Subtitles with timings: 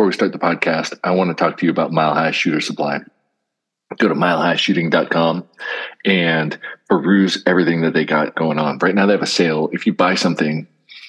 [0.00, 2.62] before we start the podcast, I want to talk to you about Mile High Shooter
[2.62, 3.00] Supply.
[3.98, 5.46] Go to milehighshooting.com
[6.06, 8.78] and peruse everything that they got going on.
[8.78, 9.68] Right now, they have a sale.
[9.74, 10.66] If you buy something,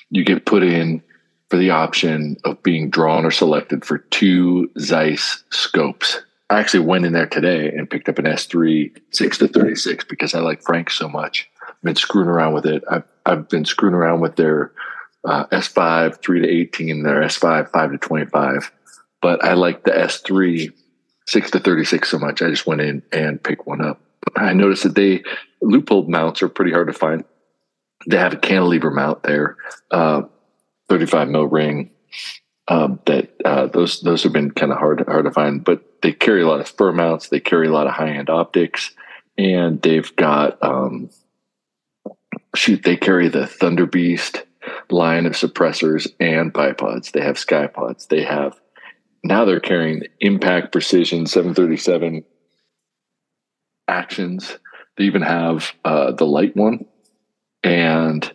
[0.10, 1.02] you get put in
[1.50, 6.22] for the option of being drawn or selected for two Zeiss scopes.
[6.50, 10.36] I actually went in there today and picked up an S3 6 to 36 because
[10.36, 11.50] I like Frank so much.
[11.66, 12.84] I've been screwing around with it.
[12.92, 14.74] I've, I've been screwing around with their
[15.24, 18.72] uh, S5 3 to 18, their S5 5 to 25.
[19.22, 20.72] But I like the S3
[21.28, 22.42] 6 to 36 so much.
[22.42, 24.02] I just went in and picked one up.
[24.36, 25.24] I noticed that they
[25.64, 27.24] Leupold mounts are pretty hard to find.
[28.08, 29.58] They have a cantilever mount there.
[29.92, 30.24] Uh,
[30.90, 31.92] 35 mil ring.
[32.68, 36.14] Um, that uh, those those have been kind of hard hard to find, but they
[36.14, 37.30] carry a lot of Spuhr mounts.
[37.30, 38.92] They carry a lot of high end optics,
[39.38, 41.10] and they've got um,
[42.56, 42.84] shoot.
[42.84, 44.44] They carry the Thunder Beast
[44.90, 47.12] line of suppressors and bipods.
[47.12, 48.08] They have Ckye-Pods.
[48.08, 48.60] They have
[49.24, 52.24] now they're carrying Impact Precision 737
[53.88, 54.58] actions.
[54.98, 56.86] They even have uh, the light one,
[57.64, 58.32] and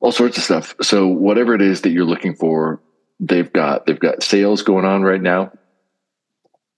[0.00, 0.74] all sorts of stuff.
[0.82, 2.80] So whatever it is that you're looking for,
[3.20, 5.52] they've got they've got sales going on right now.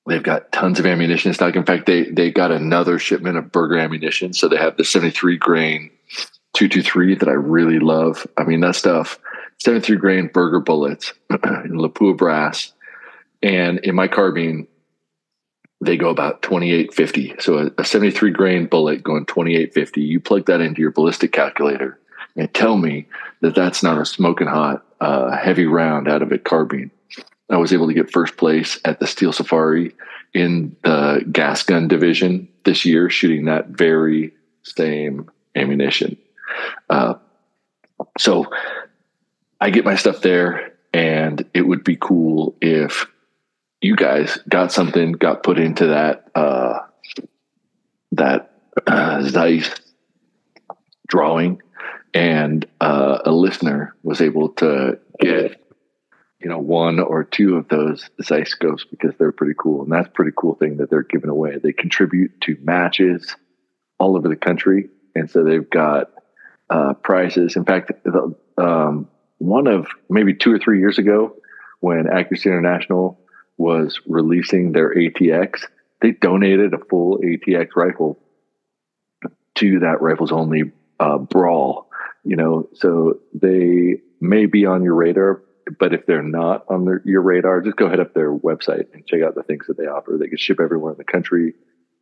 [0.07, 1.57] They've got tons of ammunition stock.
[1.57, 4.33] In fact, they they got another shipment of Berger ammunition.
[4.33, 5.91] So they have the 73 grain
[6.55, 8.27] 223 that I really love.
[8.37, 9.19] I mean, that stuff,
[9.61, 11.39] 73 grain Berger bullets in
[11.73, 12.73] Lapua brass.
[13.43, 14.67] And in my carbine,
[15.81, 17.37] they go about 2850.
[17.39, 20.01] So a, a 73 grain bullet going 2850.
[20.01, 21.99] You plug that into your ballistic calculator
[22.37, 23.07] and tell me
[23.41, 26.91] that that's not a smoking hot, uh, heavy round out of a carbine.
[27.51, 29.95] I was able to get first place at the Steel Safari
[30.35, 36.17] in the gas gun division this year, shooting that very same ammunition.
[36.91, 37.15] Uh,
[38.19, 38.47] so
[39.61, 43.07] I get my stuff there, and it would be cool if
[43.81, 46.81] you guys got something got put into that uh,
[48.13, 48.53] that
[48.87, 49.71] uh, Zeiss
[51.09, 51.61] drawing
[52.15, 55.65] and uh, a listener was able to get
[56.41, 60.09] you know one or two of those Zeiss scopes because they're pretty cool, and that's
[60.15, 61.59] pretty cool thing that they're giving away.
[61.59, 63.35] They contribute to matches
[63.99, 66.13] all over the country, and so they've got
[66.71, 67.57] uh, prizes.
[67.57, 71.37] In fact, the, um, one of maybe two or three years ago,
[71.81, 73.21] when Accuracy International
[73.57, 75.63] was releasing their ATX,
[76.01, 78.19] they donated a full ATX rifle
[79.57, 81.89] to that rifles only uh, brawl
[82.29, 85.43] you know, so they may be on your radar,
[85.79, 89.07] but if they're not on their, your radar, just go head up their website and
[89.07, 90.19] check out the things that they offer.
[90.19, 91.55] They can ship everywhere in the country,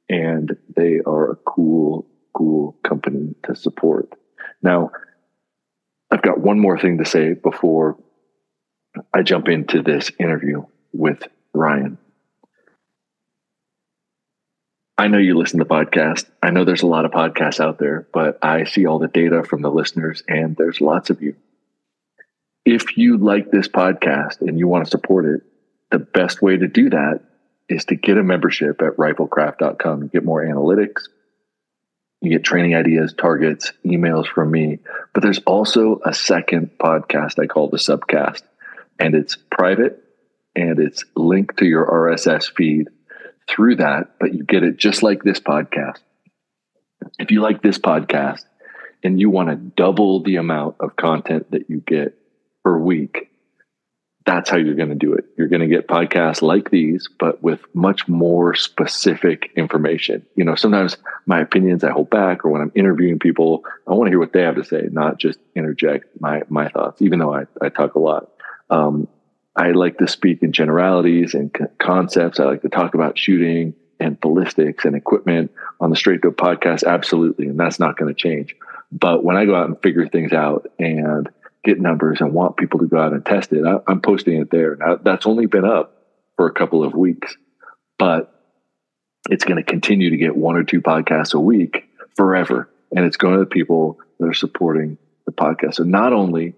[0.08, 4.12] and they are a cool, cool company to support.
[4.62, 4.90] Now,
[6.16, 7.98] I've got one more thing to say before
[9.12, 11.22] I jump into this interview with
[11.52, 11.98] Ryan.
[14.96, 16.24] I know you listen to the podcast.
[16.42, 19.44] I know there's a lot of podcasts out there, but I see all the data
[19.44, 21.36] from the listeners, and there's lots of you.
[22.64, 25.42] If you like this podcast and you want to support it,
[25.90, 27.20] the best way to do that
[27.68, 30.08] is to get a membership at riflekraft.com.
[30.08, 31.08] Get more analytics,
[32.20, 34.78] you get training ideas, targets, emails from me.
[35.12, 38.42] But there's also a second podcast I call the Subcast,
[38.98, 40.02] and it's private
[40.54, 42.88] and it's linked to your RSS feed
[43.48, 45.98] through that, but you get it just like this podcast.
[47.18, 48.44] If you like this podcast
[49.04, 52.14] and you want to double the amount of content that you get
[52.64, 53.30] per week,
[54.26, 55.24] that's how you're going to do it.
[55.36, 60.26] You're going to get podcasts like these, but with much more specific information.
[60.34, 64.08] You know, sometimes my opinions I hold back, or when I'm interviewing people, I want
[64.08, 67.00] to hear what they have to say, not just interject my my thoughts.
[67.00, 68.32] Even though I, I talk a lot,
[68.68, 69.06] um,
[69.54, 72.40] I like to speak in generalities and concepts.
[72.40, 76.84] I like to talk about shooting and ballistics and equipment on the Straight Dope podcast.
[76.84, 77.46] Absolutely.
[77.46, 78.56] And that's not going to change.
[78.92, 81.28] But when I go out and figure things out and
[81.66, 84.50] get numbers and want people to go out and test it, I, am posting it
[84.50, 84.76] there.
[84.76, 86.06] Now, that's only been up
[86.36, 87.36] for a couple of weeks,
[87.98, 88.32] but
[89.28, 91.84] it's going to continue to get one or two podcasts a week
[92.16, 92.70] forever.
[92.94, 94.96] And it's going to the people that are supporting
[95.26, 95.74] the podcast.
[95.74, 96.54] So not only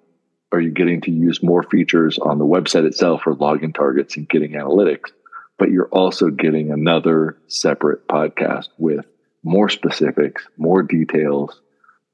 [0.52, 4.28] are you getting to use more features on the website itself for login targets and
[4.28, 5.10] getting analytics,
[5.58, 9.06] but you're also getting another separate podcast with
[9.42, 11.60] more specifics, more details,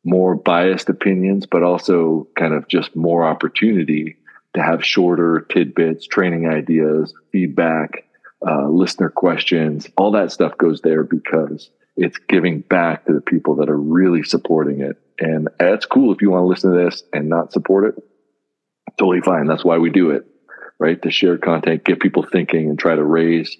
[0.04, 4.16] more biased opinions, but also kind of just more opportunity
[4.54, 8.04] to have shorter tidbits, training ideas, feedback,
[8.46, 9.88] uh, listener questions.
[9.96, 14.22] All that stuff goes there because it's giving back to the people that are really
[14.22, 15.00] supporting it.
[15.18, 18.04] And that's cool if you want to listen to this and not support it
[18.98, 19.46] totally fine.
[19.46, 20.26] That's why we do it.
[20.78, 21.00] right?
[21.02, 23.56] To share content, get people thinking, and try to raise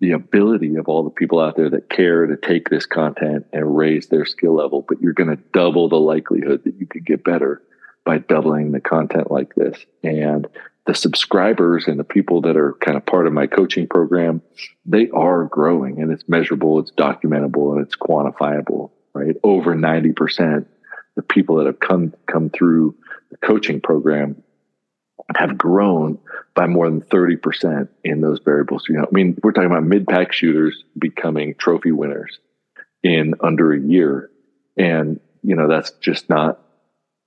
[0.00, 3.76] the ability of all the people out there that care to take this content and
[3.76, 4.84] raise their skill level.
[4.86, 7.62] But you're going to double the likelihood that you could get better
[8.04, 9.76] by doubling the content like this.
[10.04, 10.46] And
[10.86, 14.40] the subscribers and the people that are kind of part of my coaching program,
[14.86, 19.36] they are growing and it's measurable, it's documentable, and it's quantifiable, right?
[19.42, 20.64] Over 90%
[21.18, 22.94] the people that have come come through
[23.32, 24.40] the coaching program
[25.36, 26.18] have grown
[26.54, 28.86] by more than 30% in those variables.
[28.88, 32.38] You know, I mean, we're talking about mid-pack shooters becoming trophy winners
[33.02, 34.30] in under a year.
[34.76, 36.60] And, you know, that's just not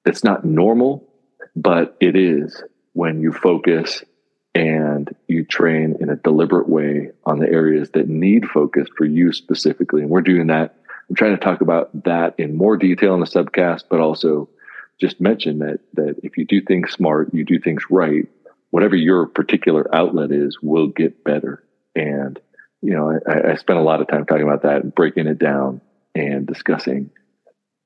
[0.06, 1.07] it's not normal,
[1.56, 2.63] but it is
[2.94, 4.03] when you focus
[4.53, 9.31] and you train in a deliberate way on the areas that need focus for you
[9.31, 10.01] specifically.
[10.01, 10.75] And we're doing that.
[11.09, 14.50] I'm trying to talk about that in more detail in the subcast, but also
[15.01, 18.27] just mentioned that that if you do things smart, you do things right,
[18.69, 21.63] whatever your particular outlet is will get better.
[21.95, 22.39] And
[22.81, 25.39] you know, I, I spent a lot of time talking about that and breaking it
[25.39, 25.81] down
[26.15, 27.09] and discussing,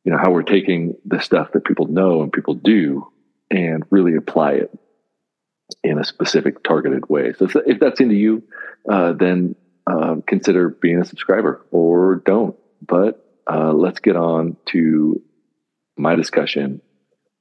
[0.04, 3.08] you know, how we're taking the stuff that people know and people do
[3.50, 4.78] and really apply it
[5.84, 7.34] in a specific targeted way.
[7.34, 8.44] So if, that's into you,
[8.90, 9.56] uh, then
[9.88, 12.56] uh, consider being a subscriber or don't.
[12.86, 15.22] But uh, let's get on to
[15.98, 16.82] my discussion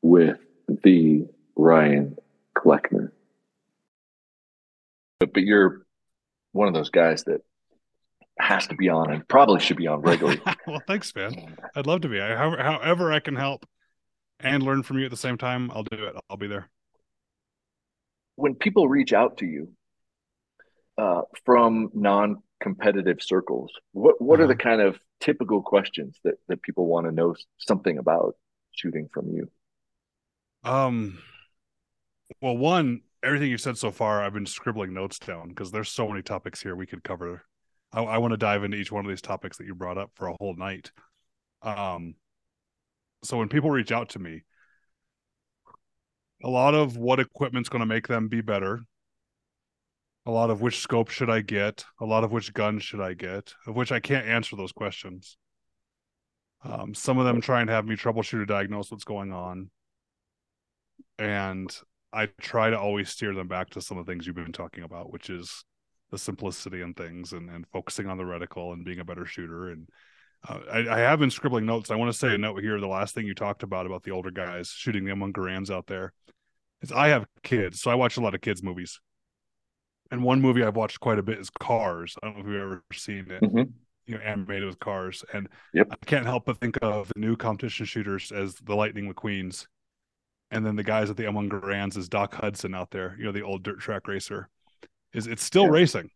[0.04, 2.16] with the Ryan
[2.54, 3.12] Cleckner.
[5.18, 5.84] But, but you're
[6.52, 7.40] one of those guys that
[8.38, 10.40] has to be on and probably should be on regularly.
[10.66, 11.56] well, thanks, man.
[11.74, 12.20] I'd love to be.
[12.20, 13.66] I, however, however I can help
[14.38, 16.14] and learn from you at the same time, I'll do it.
[16.30, 16.68] I'll be there
[18.36, 19.68] when people reach out to you
[20.98, 24.44] uh, from non-competitive circles, what what uh-huh.
[24.44, 24.70] are the uh-huh.
[24.70, 28.36] kind of typical questions that that people want to know something about
[28.72, 29.50] shooting from you?
[30.64, 31.18] Um,
[32.40, 36.08] well, one, everything you've said so far, I've been scribbling notes down because there's so
[36.08, 37.42] many topics here we could cover.
[37.92, 40.10] I, I want to dive into each one of these topics that you brought up
[40.14, 40.90] for a whole night.
[41.62, 42.14] Um,
[43.22, 44.42] so when people reach out to me,
[46.42, 48.80] a lot of what equipment's going to make them be better
[50.26, 53.14] a lot of which scope should i get a lot of which gun should i
[53.14, 55.36] get of which i can't answer those questions
[56.62, 59.70] um, some of them try and have me troubleshoot or diagnose what's going on
[61.18, 61.76] and
[62.12, 64.84] i try to always steer them back to some of the things you've been talking
[64.84, 65.64] about which is
[66.10, 69.70] the simplicity and things and, and focusing on the reticle and being a better shooter
[69.70, 69.88] and
[70.48, 71.90] uh, I, I, have been scribbling notes.
[71.90, 72.78] I want to say a note here.
[72.78, 75.86] The last thing you talked about about the older guys shooting the M1 Garands out
[75.86, 76.12] there
[76.82, 79.00] is I have kids, so I watch a lot of kids movies.
[80.10, 82.16] And one movie I've watched quite a bit is Cars.
[82.22, 83.42] I don't know if you've ever seen it.
[83.42, 83.70] Mm-hmm.
[84.06, 85.88] You know, animated with cars, and yep.
[85.90, 89.66] I can't help but think of the new competition shooters as the Lightning McQueens,
[90.54, 93.16] and then the guys at the M1 Garands is Doc Hudson out there.
[93.18, 94.48] You know, the old dirt track racer.
[95.12, 96.10] Is it's still racing?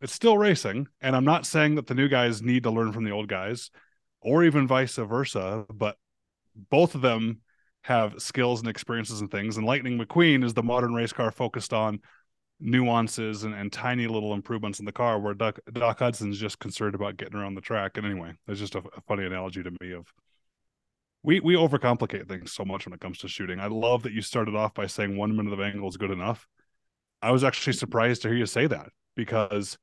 [0.00, 3.04] It's still racing, and I'm not saying that the new guys need to learn from
[3.04, 3.70] the old guys,
[4.20, 5.66] or even vice versa.
[5.72, 5.96] But
[6.70, 7.42] both of them
[7.82, 9.58] have skills and experiences and things.
[9.58, 12.00] And Lightning McQueen is the modern race car focused on
[12.60, 16.94] nuances and, and tiny little improvements in the car, where Doc, Doc Hudson's just concerned
[16.94, 17.96] about getting around the track.
[17.96, 20.12] And anyway, it's just a, a funny analogy to me of
[21.22, 23.60] we we overcomplicate things so much when it comes to shooting.
[23.60, 26.48] I love that you started off by saying one minute of angle is good enough.
[27.20, 29.78] I was actually surprised to hear you say that because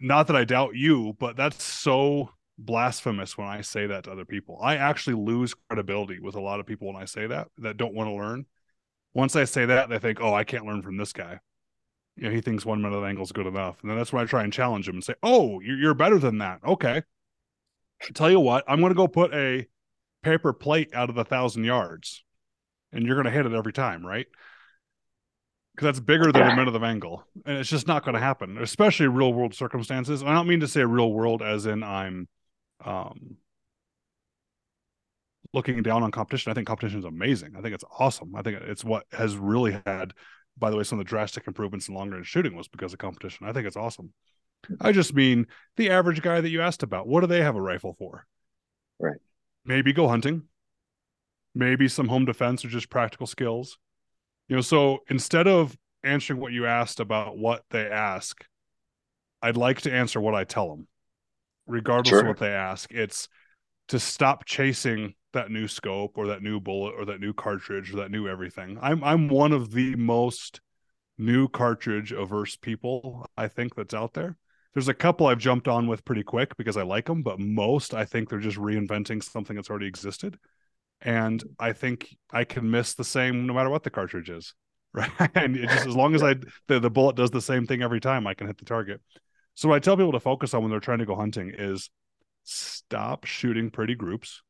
[0.00, 4.24] not that I doubt you, but that's so blasphemous when I say that to other
[4.24, 4.58] people.
[4.60, 7.94] I actually lose credibility with a lot of people when I say that that don't
[7.94, 8.46] want to learn.
[9.12, 11.38] Once I say that, they think, "Oh, I can't learn from this guy."
[12.16, 14.22] You know, he thinks one minute of angle is good enough, and then that's when
[14.22, 17.02] I try and challenge him and say, "Oh, you're, you're better than that." Okay,
[18.14, 19.66] tell you what, I'm going to go put a
[20.24, 22.24] paper plate out of a thousand yards,
[22.92, 24.26] and you're going to hit it every time, right?
[25.74, 28.58] because that's bigger than a minute of angle, and it's just not going to happen,
[28.58, 30.22] especially real world circumstances.
[30.22, 32.28] I don't mean to say real world as in I'm
[32.84, 33.36] um,
[35.52, 36.50] looking down on competition.
[36.50, 37.54] I think competition is amazing.
[37.58, 38.36] I think it's awesome.
[38.36, 40.12] I think it's what has really had,
[40.56, 43.00] by the way, some of the drastic improvements in long range shooting was because of
[43.00, 43.46] competition.
[43.48, 44.12] I think it's awesome.
[44.80, 47.08] I just mean the average guy that you asked about.
[47.08, 48.26] What do they have a rifle for?
[49.00, 49.18] Right.
[49.64, 50.44] Maybe go hunting.
[51.54, 53.78] Maybe some home defense or just practical skills.
[54.48, 58.44] You know, so instead of answering what you asked about what they ask,
[59.40, 60.88] I'd like to answer what I tell them
[61.66, 62.20] regardless sure.
[62.20, 62.92] of what they ask.
[62.92, 63.28] It's
[63.88, 67.96] to stop chasing that new scope or that new bullet or that new cartridge or
[67.96, 68.78] that new everything.
[68.80, 70.60] I'm I'm one of the most
[71.18, 74.36] new cartridge averse people I think that's out there.
[74.74, 77.94] There's a couple I've jumped on with pretty quick because I like them, but most
[77.94, 80.38] I think they're just reinventing something that's already existed.
[81.00, 84.54] And I think I can miss the same no matter what the cartridge is.
[84.94, 85.10] right?
[85.34, 86.36] and just as long as I
[86.68, 89.00] the, the bullet does the same thing every time, I can hit the target.
[89.54, 91.90] So what I tell people to focus on when they're trying to go hunting is
[92.44, 94.42] stop shooting pretty groups,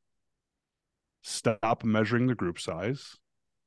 [1.22, 3.16] stop measuring the group size,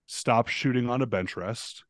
[0.05, 1.83] stop shooting on a bench rest,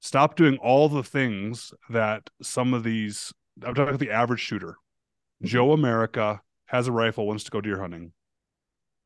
[0.00, 3.32] stop doing all the things that some of these
[3.64, 4.76] I'm talking about the average shooter.
[5.42, 5.46] Mm-hmm.
[5.46, 8.12] Joe America has a rifle, wants to go deer hunting.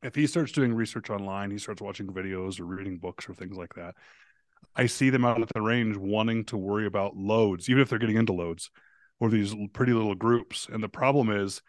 [0.03, 3.55] If he starts doing research online, he starts watching videos or reading books or things
[3.55, 3.95] like that.
[4.75, 7.99] I see them out at the range wanting to worry about loads, even if they're
[7.99, 8.71] getting into loads
[9.19, 10.67] or these pretty little groups.
[10.71, 11.61] And the problem is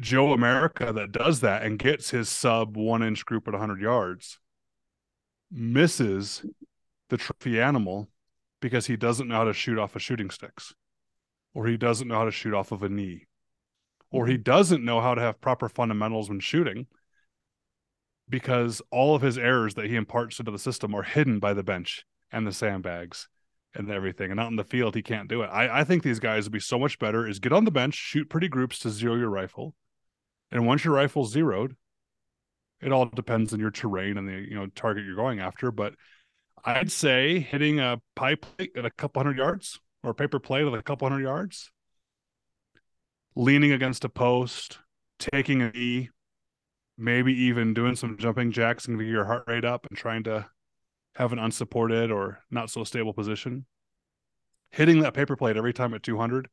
[0.00, 4.38] Joe America that does that and gets his sub one inch group at 100 yards
[5.50, 6.44] misses
[7.08, 8.08] the trophy animal
[8.60, 10.74] because he doesn't know how to shoot off of shooting sticks
[11.56, 13.26] or he doesn't know how to shoot off of a knee
[14.10, 14.42] or he mm-hmm.
[14.42, 16.86] doesn't know how to have proper fundamentals when shooting
[18.28, 21.62] because all of his errors that he imparts into the system are hidden by the
[21.62, 23.28] bench and the sandbags
[23.74, 24.30] and everything.
[24.30, 25.46] And out in the field, he can't do it.
[25.46, 27.94] I, I think these guys would be so much better is get on the bench,
[27.94, 29.74] shoot pretty groups to zero your rifle.
[30.50, 31.76] And once your rifle's zeroed,
[32.80, 35.70] it all depends on your terrain and the you know target you're going after.
[35.70, 35.94] But
[36.64, 40.72] I'd say hitting a pie plate at a couple hundred yards or paper plate at
[40.72, 41.70] a couple hundred yards,
[43.34, 44.78] leaning against a post,
[45.18, 46.10] taking a knee,
[46.96, 50.46] maybe even doing some jumping jacks and get your heart rate up and trying to
[51.16, 53.66] have an unsupported or not so stable position.
[54.70, 56.48] Hitting that paper plate every time at 200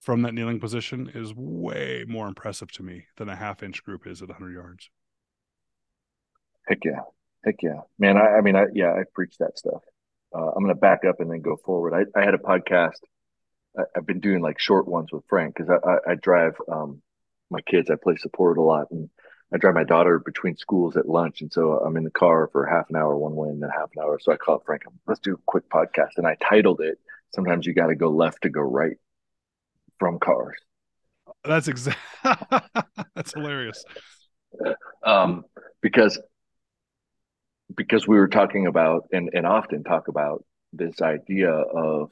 [0.00, 4.06] from that kneeling position is way more impressive to me than a half inch group
[4.06, 4.90] is at 100 yards.
[6.68, 7.00] Heck yeah.
[7.44, 7.80] Heck yeah.
[7.98, 9.82] Man, I, I mean, I, yeah, I preach that stuff.
[10.34, 11.94] Uh, I'm going to back up and then go forward.
[11.94, 12.98] I, I had a podcast.
[13.78, 17.02] I, have been doing like short ones with Frank because I, I, I, drive um,
[17.50, 17.90] my kids.
[17.90, 18.90] I play support a lot.
[18.90, 19.08] And
[19.52, 22.66] I drive my daughter between schools at lunch, and so I'm in the car for
[22.66, 24.18] half an hour one way and then half an hour.
[24.18, 24.82] So I called Frank.
[25.06, 26.98] Let's do a quick podcast, and I titled it.
[27.34, 28.96] Sometimes you got to go left to go right
[29.98, 30.56] from cars.
[31.44, 31.98] That's exact.
[33.14, 33.84] That's hilarious.
[35.04, 35.46] Um,
[35.80, 36.20] because
[37.76, 42.10] because we were talking about and and often talk about this idea of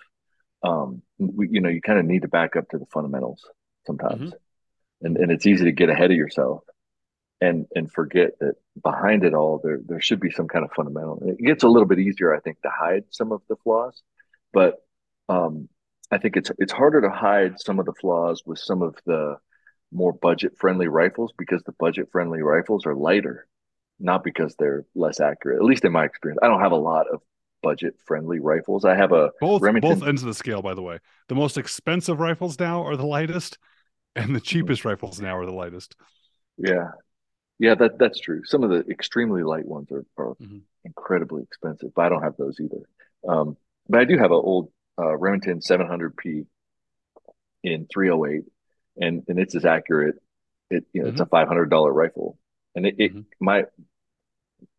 [0.63, 3.45] um, we, you know you kind of need to back up to the fundamentals
[3.87, 5.07] sometimes, mm-hmm.
[5.07, 6.63] and and it's easy to get ahead of yourself
[7.41, 11.21] and and forget that behind it all there there should be some kind of fundamental
[11.25, 14.03] it gets a little bit easier i think to hide some of the flaws.
[14.53, 14.77] But
[15.29, 15.69] um,
[16.11, 19.37] i think it's it's harder to hide some of the flaws with some of the
[19.93, 23.47] more budget friendly rifles because the budget friendly rifles are lighter
[24.01, 27.07] not because they're less accurate at least in my experience i don't have a lot
[27.13, 27.21] of
[27.63, 29.99] budget friendly rifles i have a both Remington...
[29.99, 33.07] both ends of the scale by the way the most expensive rifles now are the
[33.07, 33.59] lightest
[34.17, 35.95] and the cheapest rifles now are the lightest
[36.57, 36.89] yeah
[37.61, 38.43] yeah, that that's true.
[38.45, 40.61] Some of the extremely light ones are, are mm-hmm.
[40.87, 42.89] incredibly expensive, but I don't have those either.
[43.29, 46.47] Um, but I do have an old uh, Remington 700p
[47.63, 48.45] in 308,
[48.97, 50.15] and and it's as accurate.
[50.71, 51.13] It you know mm-hmm.
[51.13, 51.31] it's a mm-hmm.
[51.31, 52.39] five hundred dollar rifle,
[52.75, 53.21] and it, it mm-hmm.
[53.39, 53.65] my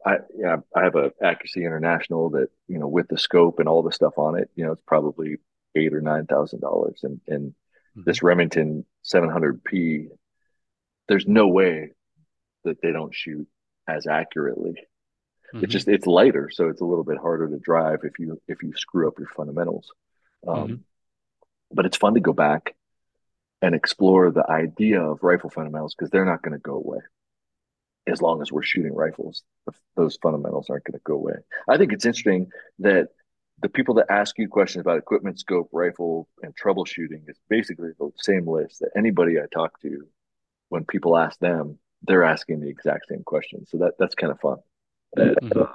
[0.06, 3.84] I yeah I have a accuracy international that you know with the scope and all
[3.84, 5.38] the stuff on it, you know it's probably
[5.76, 7.54] eight or nine thousand dollars, and and
[7.96, 8.28] this mm-hmm.
[8.28, 10.08] Remington 700p,
[11.08, 11.92] there's no way
[12.64, 13.48] that they don't shoot
[13.88, 14.76] as accurately.
[15.54, 15.64] Mm-hmm.
[15.64, 18.64] It's just it's lighter, so it's a little bit harder to drive if you if
[18.64, 19.92] you screw up your fundamentals.
[20.48, 20.76] Um, mm-hmm.
[21.74, 22.76] But it's fun to go back
[23.62, 27.00] and explore the idea of rifle fundamentals because they're not going to go away
[28.12, 29.44] as long as we're shooting rifles.
[29.96, 31.36] Those fundamentals aren't going to go away.
[31.68, 32.50] I think it's interesting
[32.80, 33.10] that
[33.62, 38.12] the people that ask you questions about equipment, scope, rifle, and troubleshooting is basically the
[38.18, 40.08] same list that anybody I talk to,
[40.70, 43.66] when people ask them, they're asking the exact same question.
[43.68, 44.58] So that that's kind of fun.
[45.18, 45.60] Mm-hmm.
[45.60, 45.66] Uh,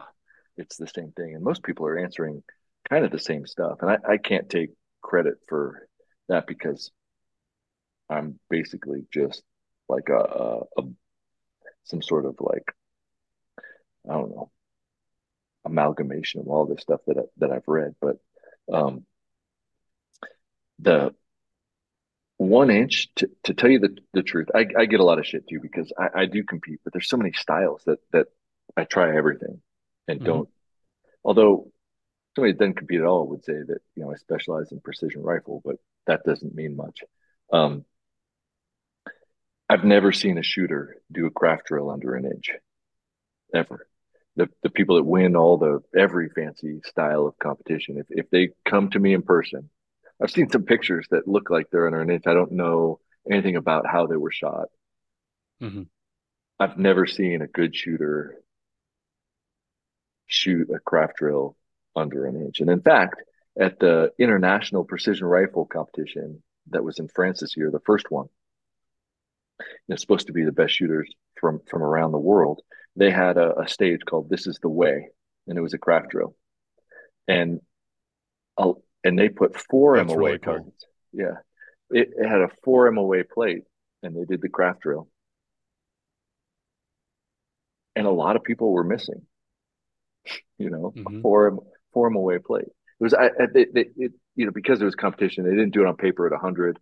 [0.56, 2.42] it's the same thing, and most people are answering
[2.88, 3.78] kind of the same stuff.
[3.82, 4.70] And I, I can't take
[5.02, 5.86] credit for
[6.28, 6.90] that because
[8.08, 9.42] I'm basically just
[9.88, 10.82] like a, a, a
[11.86, 12.72] some sort of like
[14.08, 14.50] I don't know
[15.64, 18.18] amalgamation of all this stuff that I, that I've read, but
[18.72, 19.04] um,
[20.78, 21.14] the
[22.38, 25.26] one inch to, to tell you the, the truth I, I get a lot of
[25.26, 28.26] shit too because I, I do compete but there's so many styles that that
[28.76, 29.60] i try everything
[30.06, 30.26] and mm-hmm.
[30.26, 30.48] don't
[31.24, 31.70] although
[32.34, 35.22] somebody that doesn't compete at all would say that you know i specialize in precision
[35.22, 35.76] rifle but
[36.06, 37.00] that doesn't mean much
[37.52, 37.84] um,
[39.68, 42.50] i've never seen a shooter do a craft drill under an inch
[43.54, 43.86] ever
[44.36, 48.50] the, the people that win all the every fancy style of competition if, if they
[48.64, 49.70] come to me in person
[50.20, 52.26] I've seen some pictures that look like they're under an inch.
[52.26, 54.68] I don't know anything about how they were shot.
[55.62, 55.82] Mm-hmm.
[56.58, 58.36] I've never seen a good shooter
[60.26, 61.56] shoot a craft drill
[61.94, 62.60] under an inch.
[62.60, 63.22] And in fact,
[63.58, 68.28] at the international precision rifle competition that was in France this year, the first one,
[69.88, 71.10] it's supposed to be the best shooters
[71.40, 72.60] from from around the world.
[72.96, 75.08] They had a, a stage called "This Is the Way,"
[75.46, 76.34] and it was a craft drill,
[77.28, 77.60] and
[78.56, 78.72] uh,
[79.04, 80.54] and they put four That's MOA really cool.
[80.54, 80.84] targets.
[81.12, 81.34] Yeah,
[81.90, 83.62] it, it had a four MOA plate,
[84.02, 85.08] and they did the craft drill,
[87.94, 89.22] and a lot of people were missing.
[90.58, 91.20] You know, mm-hmm.
[91.20, 91.58] four
[91.92, 92.66] four MOA plate.
[92.66, 95.44] It was I, I they, they, it, you know because it was competition.
[95.44, 96.78] They didn't do it on paper at hundred.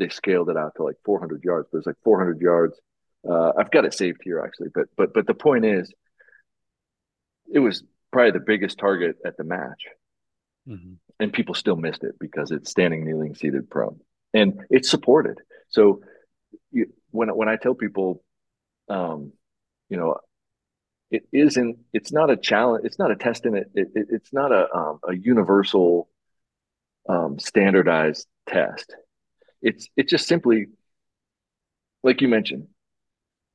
[0.00, 1.68] They scaled it out to like 400 yards.
[1.70, 2.80] But it was like 400 yards.
[3.28, 4.70] Uh, I've got it saved here actually.
[4.74, 5.92] But but but the point is,
[7.52, 9.84] it was probably the biggest target at the match,
[10.66, 10.94] mm-hmm.
[11.20, 14.00] and people still missed it because it's standing, kneeling, seated, prone,
[14.32, 15.38] and it's supported.
[15.68, 16.00] So
[16.72, 18.24] you, when when I tell people,
[18.88, 19.32] um,
[19.90, 20.16] you know,
[21.10, 24.32] it isn't it's not a challenge it's not a test in it, it, it it's
[24.32, 26.08] not a um, a universal
[27.08, 28.94] um, standardized test
[29.62, 30.66] it's it's just simply
[32.02, 32.66] like you mentioned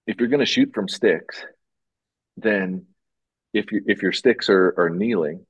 [0.07, 1.41] if you're going to shoot from sticks
[2.37, 2.85] then
[3.53, 5.45] if you if your sticks are are kneeling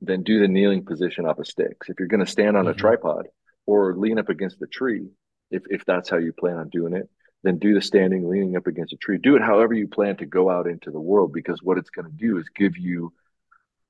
[0.00, 2.72] then do the kneeling position off of sticks if you're going to stand on mm-hmm.
[2.72, 3.26] a tripod
[3.66, 5.08] or lean up against the tree
[5.50, 7.08] if if that's how you plan on doing it
[7.42, 9.18] then do the standing leaning up against a tree.
[9.18, 12.06] Do it however you plan to go out into the world because what it's going
[12.06, 13.12] to do is give you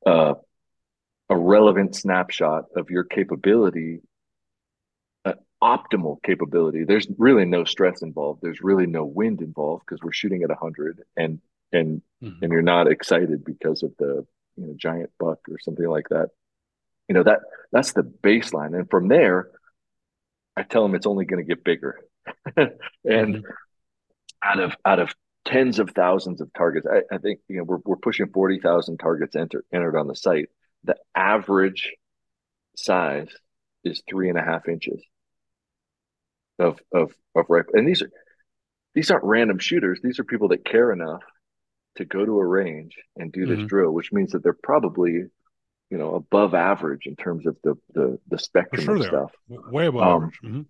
[0.06, 0.34] uh,
[1.28, 4.00] a relevant snapshot of your capability,
[5.62, 6.84] optimal capability.
[6.84, 8.40] There's really no stress involved.
[8.42, 11.40] There's really no wind involved because we're shooting at 100 and
[11.72, 12.42] and mm-hmm.
[12.42, 14.26] and you're not excited because of the
[14.56, 16.30] you know giant buck or something like that.
[17.08, 17.40] You know that
[17.72, 19.50] that's the baseline, and from there,
[20.56, 22.00] I tell them it's only going to get bigger
[22.56, 22.70] and
[23.04, 23.40] mm-hmm.
[24.42, 25.14] out of out of
[25.44, 28.98] tens of thousands of targets, I, I think you know we're we're pushing forty thousand
[28.98, 30.48] targets entered entered on the site.
[30.84, 31.92] The average
[32.76, 33.28] size
[33.84, 35.02] is three and a half inches
[36.60, 38.10] of of of rifle, and these are
[38.94, 40.00] these aren't random shooters.
[40.02, 41.22] These are people that care enough
[41.96, 43.66] to go to a range and do this mm-hmm.
[43.66, 45.12] drill, which means that they're probably
[45.90, 49.32] you know above average in terms of the the the spectrum sure of stuff.
[49.50, 49.72] Are.
[49.72, 50.38] Way above um, average.
[50.44, 50.60] Mm-hmm.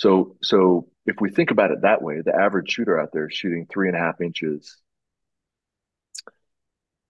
[0.00, 3.34] So, so if we think about it that way, the average shooter out there is
[3.34, 4.78] shooting three and a half inches.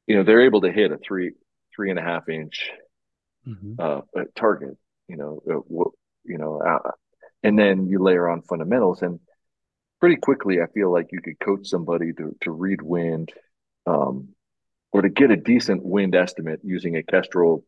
[0.09, 1.35] You know, they're able to hit a three,
[1.75, 2.69] three and a half inch
[3.47, 3.75] mm-hmm.
[3.79, 4.01] uh,
[4.35, 4.77] target.
[5.07, 5.91] You know, uh,
[6.25, 6.91] you know, uh,
[7.43, 9.21] and then you layer on fundamentals, and
[10.01, 13.33] pretty quickly, I feel like you could coach somebody to to read wind,
[13.87, 14.29] um,
[14.93, 17.65] or to get a decent wind estimate using a kestrel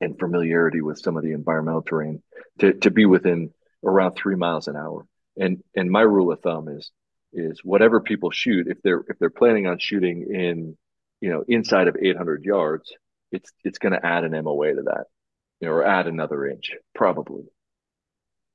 [0.00, 2.22] and familiarity with some of the environmental terrain
[2.60, 3.50] to to be within
[3.84, 5.06] around three miles an hour.
[5.36, 6.90] And and my rule of thumb is
[7.32, 10.76] is whatever people shoot, if they're if they're planning on shooting in,
[11.20, 12.92] you know, inside of 800 yards,
[13.32, 15.04] it's it's going to add an MOA to that,
[15.60, 17.44] you know, or add another inch probably,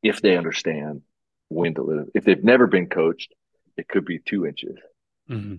[0.04, 1.02] if they understand
[1.50, 2.10] when to live.
[2.14, 3.34] If they've never been coached,
[3.78, 4.78] it could be two inches.
[5.30, 5.56] Mm-hmm.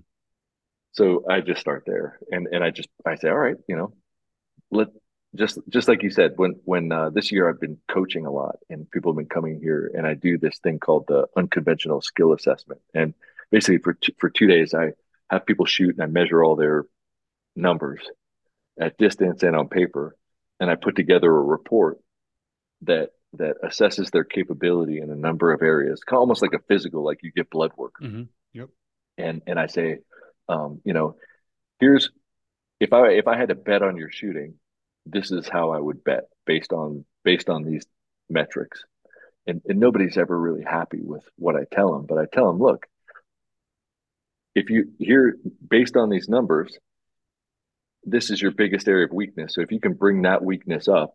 [0.93, 3.95] So I just start there, and and I just I say, all right, you know,
[4.71, 4.89] let
[5.35, 8.57] just just like you said when when uh, this year i've been coaching a lot
[8.71, 12.33] and people have been coming here and i do this thing called the unconventional skill
[12.33, 13.15] assessment and
[13.51, 14.93] basically for t- for two days i
[15.31, 16.85] have people shoot and i measure all their
[17.57, 18.01] numbers
[18.79, 20.17] at distance and on paper
[20.61, 21.99] and i put together a report
[22.83, 27.23] that that assesses their capability in a number of areas almost like a physical like
[27.23, 28.23] you get blood work mm-hmm.
[28.53, 28.69] yep
[29.19, 29.99] and and i say
[30.49, 31.17] um, you know
[31.81, 32.11] here's
[32.81, 34.55] if i if i had to bet on your shooting
[35.07, 37.85] this is how I would bet based on based on these
[38.29, 38.85] metrics.
[39.47, 42.59] And, and nobody's ever really happy with what I tell them, but I tell them,
[42.59, 42.87] look,
[44.55, 45.37] if you hear
[45.69, 46.79] based on these numbers,
[48.05, 49.55] this is your biggest area of weakness.
[49.55, 51.15] So if you can bring that weakness up,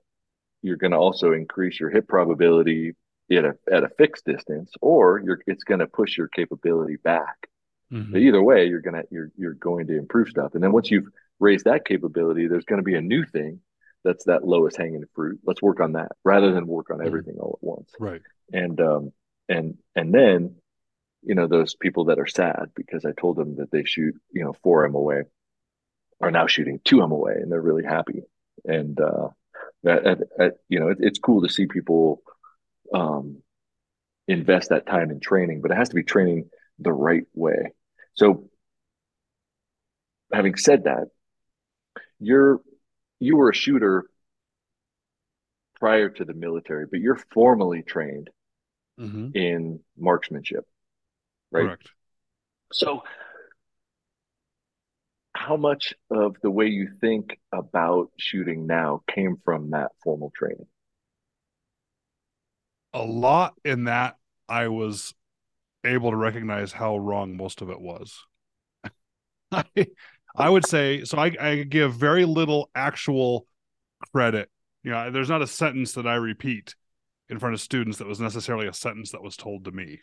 [0.61, 2.93] you're going to also increase your hit probability
[3.31, 7.47] at a at a fixed distance, or you're it's going to push your capability back.
[7.91, 8.11] Mm-hmm.
[8.11, 10.53] But either way, you're gonna you're you're going to improve stuff.
[10.53, 11.07] And then once you've
[11.39, 13.61] raised that capability, there's going to be a new thing
[14.03, 15.39] that's that lowest hanging fruit.
[15.43, 17.07] Let's work on that rather than work on mm-hmm.
[17.07, 17.43] everything mm-hmm.
[17.43, 17.91] all at once.
[17.99, 18.21] Right.
[18.51, 19.11] And um
[19.47, 20.55] and and then
[21.21, 24.43] you know those people that are sad because I told them that they shoot you
[24.43, 25.23] know four MOA
[26.21, 28.23] are now shooting two MOA and they're really happy.
[28.65, 29.29] And uh,
[29.85, 32.21] at, at, you know it, it's cool to see people
[32.93, 33.41] um
[34.27, 37.73] invest that time in training, but it has to be training the right way.
[38.13, 38.49] So
[40.31, 41.07] having said that,
[42.19, 42.61] you're
[43.19, 44.05] you were a shooter
[45.79, 48.29] prior to the military, but you're formally trained
[48.99, 49.29] mm-hmm.
[49.33, 50.65] in marksmanship,
[51.51, 51.65] right?
[51.65, 51.89] Correct.
[52.71, 53.03] So,
[55.49, 60.67] how much of the way you think about shooting now came from that formal training?
[62.93, 65.15] A lot in that I was
[65.83, 68.15] able to recognize how wrong most of it was.
[69.51, 69.63] I,
[70.35, 71.17] I would say so.
[71.17, 73.47] I, I give very little actual
[74.13, 74.51] credit.
[74.83, 76.75] You know, there's not a sentence that I repeat
[77.27, 80.01] in front of students that was necessarily a sentence that was told to me.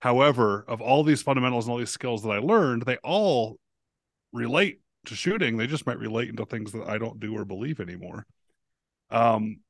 [0.00, 3.58] However, of all these fundamentals and all these skills that I learned, they all
[4.32, 5.56] relate to shooting.
[5.56, 8.26] They just might relate into things that I don't do or believe anymore.
[9.10, 9.60] Um,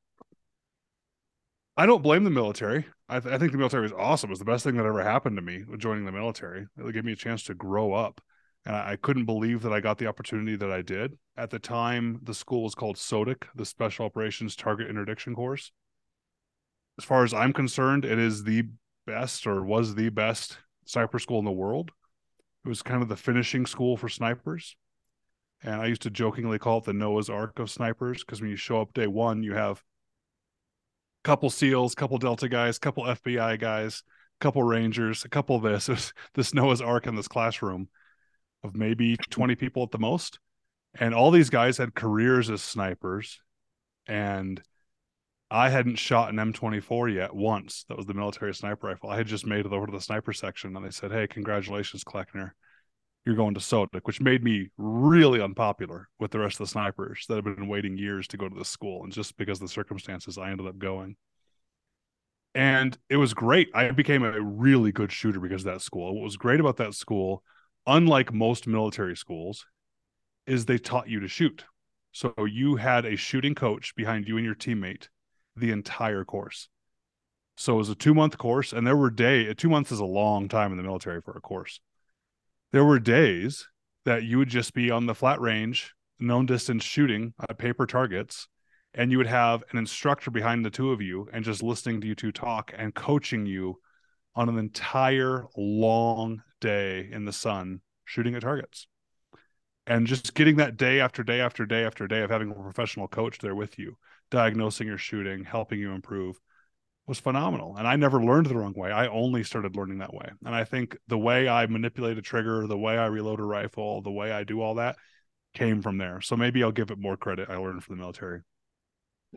[1.77, 2.85] I don't blame the military.
[3.07, 4.29] I, th- I think the military was awesome.
[4.29, 6.67] It was the best thing that ever happened to me joining the military.
[6.77, 8.21] It gave me a chance to grow up.
[8.65, 11.17] And I, couldn't believe that I got the opportunity that I did.
[11.35, 15.71] At the time, the school was called SOTIC the Special Operations Target Interdiction Course.
[16.99, 18.65] As far as I'm concerned, it is the
[19.07, 21.89] best or was the best sniper school in the world.
[22.65, 24.75] It was kind of the finishing school for snipers.
[25.63, 28.55] And I used to jokingly call it the Noah's Ark of snipers because when you
[28.55, 29.83] show up day one, you have
[31.23, 34.03] a couple SEALs, couple Delta guys, couple FBI guys,
[34.39, 35.87] couple Rangers, a couple of this.
[35.89, 37.89] It was this Noah's Ark in this classroom
[38.63, 40.39] of maybe 20 people at the most.
[40.99, 43.39] And all these guys had careers as snipers.
[44.07, 44.61] And
[45.53, 47.83] I hadn't shot an M24 yet once.
[47.89, 49.09] That was the military sniper rifle.
[49.09, 52.05] I had just made it over to the sniper section and they said, Hey, congratulations,
[52.05, 52.55] Cleckner.
[53.25, 57.25] You're going to SOTIC, which made me really unpopular with the rest of the snipers
[57.27, 59.03] that have been waiting years to go to the school.
[59.03, 61.17] And just because of the circumstances, I ended up going.
[62.55, 63.69] And it was great.
[63.75, 66.15] I became a really good shooter because of that school.
[66.15, 67.43] What was great about that school,
[67.85, 69.65] unlike most military schools,
[70.47, 71.65] is they taught you to shoot.
[72.13, 75.07] So you had a shooting coach behind you and your teammate
[75.55, 76.69] the entire course.
[77.57, 80.05] So it was a two month course, and there were day two months is a
[80.05, 81.79] long time in the military for a course.
[82.71, 83.67] There were days
[84.05, 88.47] that you would just be on the flat range, known distance shooting at paper targets,
[88.93, 92.07] and you would have an instructor behind the two of you and just listening to
[92.07, 93.79] you two talk and coaching you
[94.35, 98.87] on an entire long day in the sun shooting at targets.
[99.87, 103.07] And just getting that day after day after day after day of having a professional
[103.07, 103.97] coach there with you
[104.31, 106.39] diagnosing your shooting, helping you improve
[107.07, 107.75] was phenomenal.
[107.77, 108.91] And I never learned the wrong way.
[108.91, 110.29] I only started learning that way.
[110.45, 114.01] And I think the way I manipulate a trigger, the way I reload a rifle,
[114.01, 114.95] the way I do all that
[115.53, 116.21] came from there.
[116.21, 118.41] So maybe I'll give it more credit I learned from the military.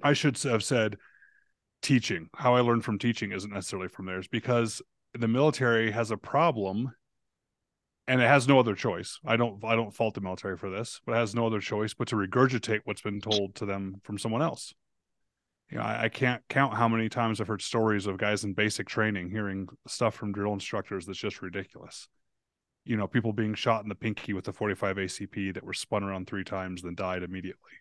[0.02, 0.98] I should have said
[1.82, 2.28] teaching.
[2.36, 4.80] How I learned from teaching isn't necessarily from theirs because
[5.12, 6.92] the military has a problem
[8.06, 9.18] and it has no other choice.
[9.24, 11.94] I don't I don't fault the military for this, but it has no other choice
[11.94, 14.74] but to regurgitate what's been told to them from someone else
[15.70, 18.52] you know, I, I, can't count how many times I've heard stories of guys in
[18.52, 22.08] basic training hearing stuff from drill instructors that's just ridiculous.
[22.84, 26.04] You know, people being shot in the pinky with the 45 ACP that were spun
[26.04, 27.72] around three times, then died immediately.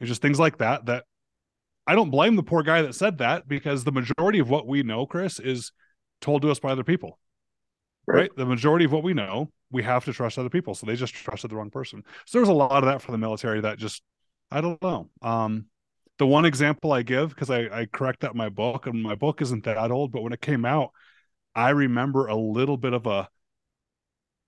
[0.00, 1.04] It's just things like that that
[1.86, 4.82] I don't blame the poor guy that said that because the majority of what we
[4.82, 5.72] know, Chris, is
[6.20, 7.18] told to us by other people.
[8.06, 8.22] Right.
[8.22, 8.30] right?
[8.36, 10.74] The majority of what we know, we have to trust other people.
[10.74, 12.02] So they just trusted the wrong person.
[12.26, 14.02] So there's a lot of that for the military that just
[14.50, 15.08] I don't know.
[15.22, 15.66] Um,
[16.18, 19.14] the one example I give because I, I correct that in my book, and my
[19.14, 20.90] book isn't that old, but when it came out,
[21.54, 23.28] I remember a little bit of a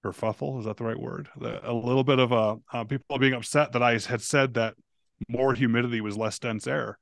[0.04, 0.58] kerfuffle.
[0.58, 1.28] Is that the right word?
[1.38, 4.74] The, a little bit of a uh, people being upset that I had said that
[5.28, 6.98] more humidity was less dense air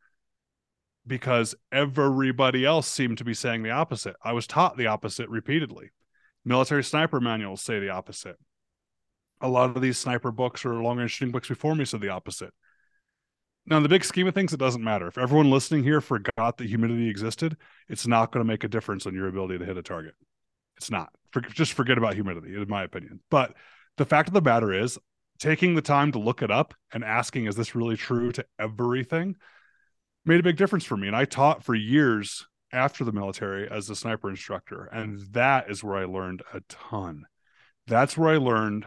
[1.06, 4.14] because everybody else seemed to be saying the opposite.
[4.22, 5.90] I was taught the opposite repeatedly.
[6.44, 8.36] Military sniper manuals say the opposite.
[9.40, 12.08] A lot of these sniper books or long range shooting books before me said the
[12.10, 12.52] opposite.
[13.66, 15.06] Now, in the big scheme of things, it doesn't matter.
[15.06, 17.56] If everyone listening here forgot that humidity existed,
[17.88, 20.14] it's not going to make a difference on your ability to hit a target.
[20.76, 21.10] It's not.
[21.30, 23.20] For, just forget about humidity, in my opinion.
[23.30, 23.54] But
[23.98, 24.98] the fact of the matter is,
[25.38, 29.36] taking the time to look it up and asking, is this really true to everything,
[30.24, 31.06] made a big difference for me.
[31.06, 34.86] And I taught for years after the military as a sniper instructor.
[34.86, 37.24] And that is where I learned a ton.
[37.86, 38.86] That's where I learned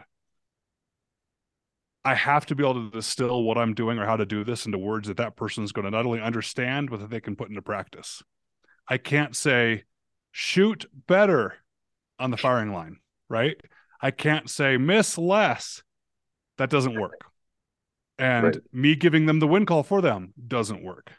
[2.06, 4.64] I have to be able to distill what I'm doing or how to do this
[4.64, 7.34] into words that that person is going to not only understand, but that they can
[7.34, 8.22] put into practice.
[8.88, 9.82] I can't say,
[10.30, 11.54] shoot better
[12.20, 13.60] on the firing line, right?
[14.00, 15.82] I can't say, miss less.
[16.58, 17.24] That doesn't work.
[18.20, 18.58] And right.
[18.72, 21.10] me giving them the win call for them doesn't work.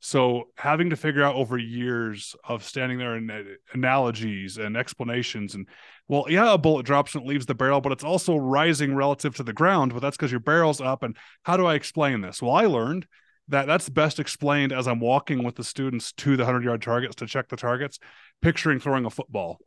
[0.00, 5.54] So having to figure out over years of standing there and uh, analogies and explanations
[5.54, 5.66] and
[6.06, 9.34] well, yeah, a bullet drops and it leaves the barrel, but it's also rising relative
[9.36, 9.92] to the ground.
[9.92, 11.02] But that's because your barrel's up.
[11.02, 12.40] And how do I explain this?
[12.40, 13.06] Well, I learned
[13.48, 17.16] that that's best explained as I'm walking with the students to the 100 yard targets
[17.16, 17.98] to check the targets,
[18.40, 19.58] picturing throwing a football.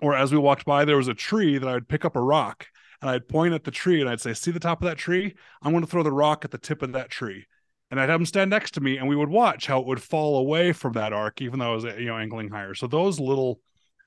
[0.00, 2.20] Or as we walked by, there was a tree that I would pick up a
[2.20, 2.66] rock
[3.00, 5.34] and I'd point at the tree and I'd say, "See the top of that tree?
[5.60, 7.46] I'm going to throw the rock at the tip of that tree."
[7.90, 10.02] And I'd have them stand next to me, and we would watch how it would
[10.02, 12.74] fall away from that arc, even though I was you know angling higher.
[12.74, 13.60] So those little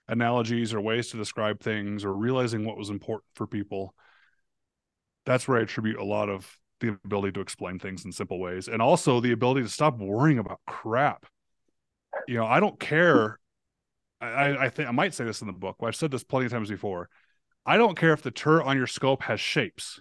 [0.08, 3.94] analogies or ways to describe things or realizing what was important for people
[5.26, 8.68] that's where i attribute a lot of the ability to explain things in simple ways
[8.68, 11.26] and also the ability to stop worrying about crap.
[12.28, 13.40] You know i don't care.
[14.22, 16.46] I i think i might say this in the book but i've said this plenty
[16.46, 17.10] of times before.
[17.66, 20.00] I don't care if the turret on your scope has shapes.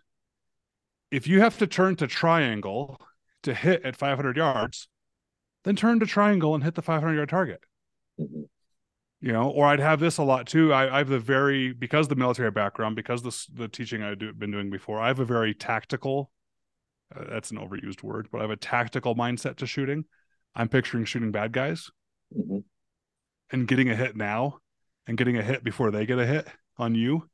[1.11, 3.01] If you have to turn to triangle
[3.43, 4.89] to hit at 500 yards
[5.67, 7.61] then turn to triangle and hit the 500 yard target.
[8.19, 8.43] Mm-hmm.
[9.21, 10.73] You know or i'd have this a lot too.
[10.73, 14.33] I, I have the very because the military background because the, the teaching i've do,
[14.33, 16.31] been doing before i have a very tactical
[17.15, 20.05] uh, that's an overused word but i have a tactical mindset to shooting.
[20.55, 21.91] I'm picturing shooting bad guys
[22.37, 22.59] mm-hmm.
[23.51, 24.59] and getting a hit now
[25.07, 26.47] and getting a hit before they get a hit
[26.79, 27.29] on you.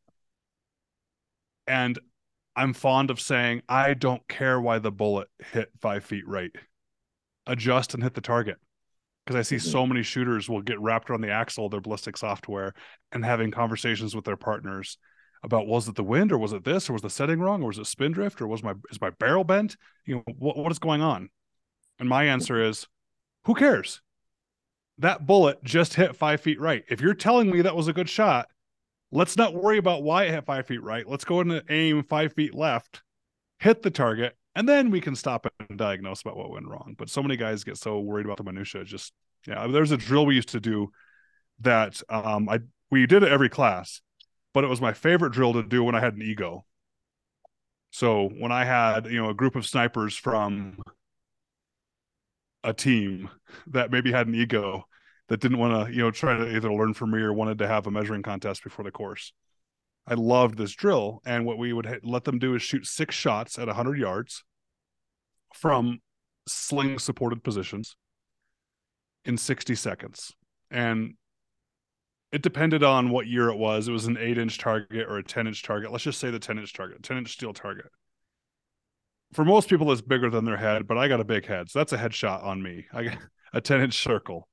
[1.67, 1.99] And
[2.57, 6.53] i'm fond of saying i don't care why the bullet hit five feet right
[7.47, 8.57] adjust and hit the target
[9.25, 9.71] because I see mm-hmm.
[9.71, 12.75] so many shooters will get wrapped around the axle of their ballistic software
[13.13, 14.99] and having conversations with their partners
[15.45, 17.69] about was it the wind or was it this or was the setting wrong or
[17.69, 19.77] was it spin drift or was my is my barrel bent?
[20.07, 21.31] You know what what is going on?
[21.99, 22.87] And my answer is,
[23.45, 24.01] who cares?
[24.99, 26.85] That bullet just hit five feet right.
[26.89, 28.49] If you're telling me that was a good shot,
[29.13, 31.09] let's not worry about why it hit five feet right.
[31.09, 33.03] Let's go and aim five feet left,
[33.61, 36.95] hit the target, and then we can stop and diagnose about what went wrong.
[36.99, 38.85] But so many guys get so worried about the minutia.
[38.85, 39.13] Just
[39.47, 40.89] yeah, there's a drill we used to do
[41.61, 44.01] that um, I we did it every class,
[44.53, 46.65] but it was my favorite drill to do when I had an ego.
[47.91, 50.79] So when I had you know a group of snipers from
[52.65, 53.29] a team
[53.69, 54.87] that maybe had an ego
[55.29, 57.69] that didn't want to you know try to either learn from me or wanted to
[57.69, 59.33] have a measuring contest before the course
[60.07, 61.21] I loved this drill.
[61.25, 64.45] And what we would let them do is shoot six shots at 100 yards
[65.55, 66.01] from
[66.49, 67.97] sling supported positions
[69.25, 70.33] in 60 seconds.
[70.71, 71.15] And
[72.33, 73.87] it depended on what year it was.
[73.87, 75.93] It was an eight inch target or a 10 inch target.
[75.93, 77.87] Let's just say the 10 inch target, 10 inch steel target.
[79.35, 81.71] For most people, it's bigger than their head, but I got a big head.
[81.71, 82.87] So that's a headshot on me.
[82.93, 83.19] I got
[83.53, 84.49] a 10 inch circle.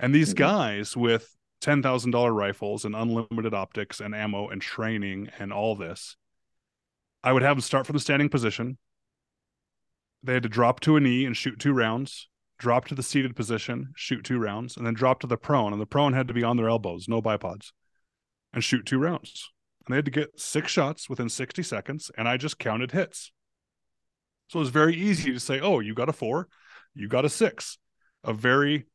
[0.00, 0.38] And these mm-hmm.
[0.38, 6.16] guys with $10,000 rifles and unlimited optics and ammo and training and all this.
[7.22, 8.78] I would have them start from the standing position.
[10.22, 13.36] They had to drop to a knee and shoot two rounds, drop to the seated
[13.36, 15.72] position, shoot two rounds, and then drop to the prone.
[15.72, 17.72] And the prone had to be on their elbows, no bipods,
[18.54, 19.50] and shoot two rounds.
[19.86, 22.10] And they had to get six shots within 60 seconds.
[22.16, 23.32] And I just counted hits.
[24.48, 26.48] So it was very easy to say, oh, you got a four,
[26.94, 27.78] you got a six,
[28.24, 28.86] a very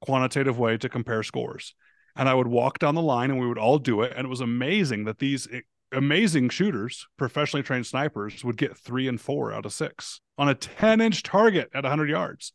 [0.00, 1.74] quantitative way to compare scores
[2.16, 4.12] and I would walk down the line and we would all do it.
[4.16, 5.46] And it was amazing that these
[5.92, 10.54] amazing shooters, professionally trained snipers, would get three and four out of six on a
[10.54, 12.52] 10 inch target at 100 yards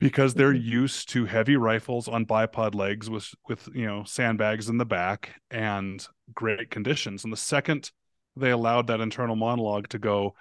[0.00, 0.68] because they're mm-hmm.
[0.68, 5.34] used to heavy rifles on bipod legs with, with, you know, sandbags in the back
[5.50, 7.22] and great conditions.
[7.22, 7.90] And the second
[8.36, 10.34] they allowed that internal monologue to go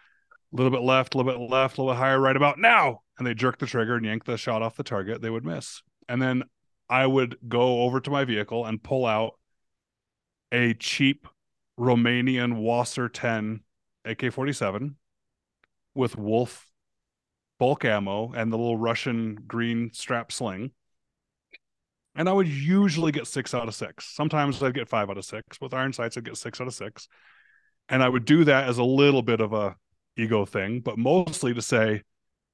[0.54, 3.02] a little bit left, a little bit left, a little bit higher, right about now,
[3.20, 5.84] and they jerk the trigger and yank the shot off the target, they would miss.
[6.08, 6.44] And then
[6.90, 9.34] I would go over to my vehicle and pull out
[10.52, 11.28] a cheap
[11.78, 13.60] Romanian WASR 10
[14.06, 14.96] AK 47
[15.94, 16.66] with Wolf
[17.60, 20.72] bulk ammo and the little Russian green strap sling.
[22.16, 24.06] And I would usually get six out of six.
[24.06, 25.60] Sometimes I'd get five out of six.
[25.62, 27.08] With iron sights, I'd get six out of six.
[27.90, 29.76] And I would do that as a little bit of a
[30.18, 32.04] ego thing, but mostly to say,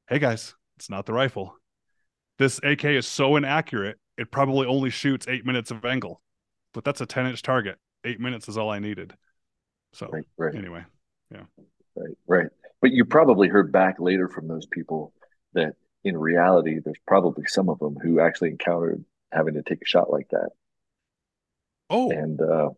[0.07, 1.55] hey guys, it's not the rifle.
[2.37, 6.21] This AK is so inaccurate it probably only shoots eight minutes of angle,
[6.73, 7.77] but that's a 10 inch target.
[8.03, 9.13] Eight minutes is all I needed.
[9.93, 10.55] So, right, right.
[10.55, 10.83] anyway,
[11.31, 11.43] yeah.
[11.95, 12.47] Right, right.
[12.81, 15.13] But you probably heard back later from those people
[15.53, 19.85] that in reality, there's probably some of them who actually encountered having to take a
[19.85, 20.49] shot like that.
[21.89, 22.69] Oh, and uh,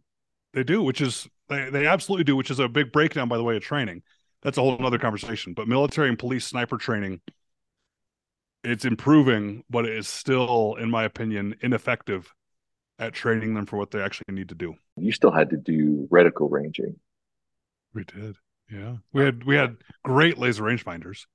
[0.53, 3.43] they do, which is they, they absolutely do, which is a big breakdown, by the
[3.43, 4.03] way, of training.
[4.47, 5.51] That's a whole other conversation.
[5.51, 7.19] But military and police sniper training
[8.63, 12.33] it's improving, but it is still, in my opinion, ineffective
[12.97, 14.75] at training them for what they actually need to do.
[14.95, 16.95] You still had to do reticle ranging.
[17.93, 18.37] We did.
[18.71, 18.95] Yeah.
[19.11, 21.25] We had we had great laser rangefinders.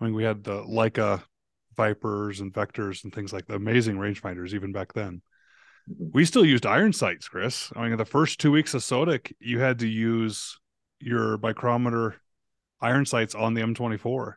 [0.00, 1.22] I mean, we had the Leica
[1.76, 5.20] Vipers and Vectors and things like the amazing rangefinders even back then.
[5.86, 6.06] Mm-hmm.
[6.14, 7.70] We still used iron sights, Chris.
[7.76, 10.58] I mean, the first two weeks of SOTIC, you had to use
[10.98, 12.21] your micrometer
[12.82, 14.34] iron sights on the M24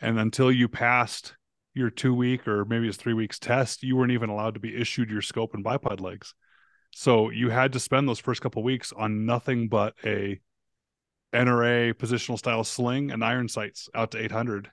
[0.00, 1.36] and until you passed
[1.74, 4.74] your two week or maybe it's three weeks test, you weren't even allowed to be
[4.74, 6.34] issued your scope and bipod legs.
[6.92, 10.40] So you had to spend those first couple weeks on nothing but a
[11.34, 14.70] NRA positional style sling and iron sights out to 800.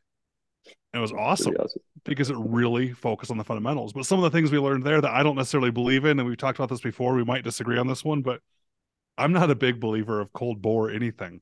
[0.94, 3.92] And it was awesome, awesome, because it really focused on the fundamentals.
[3.92, 6.28] But some of the things we learned there that I don't necessarily believe in, and
[6.28, 8.40] we've talked about this before, we might disagree on this one, but
[9.18, 11.42] I'm not a big believer of cold bore anything.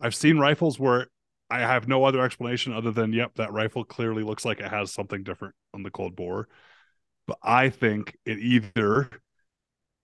[0.00, 1.08] I've seen rifles where
[1.50, 4.92] I have no other explanation other than, yep, that rifle clearly looks like it has
[4.92, 6.48] something different on the cold bore.
[7.26, 9.10] But I think it either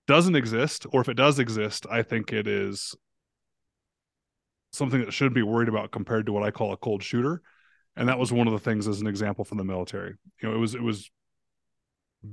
[0.06, 2.94] doesn't exist, or if it does exist, I think it is
[4.72, 7.42] something that should be worried about compared to what I call a cold shooter.
[7.96, 10.14] And that was one of the things as an example from the military.
[10.42, 11.10] You know, it was it was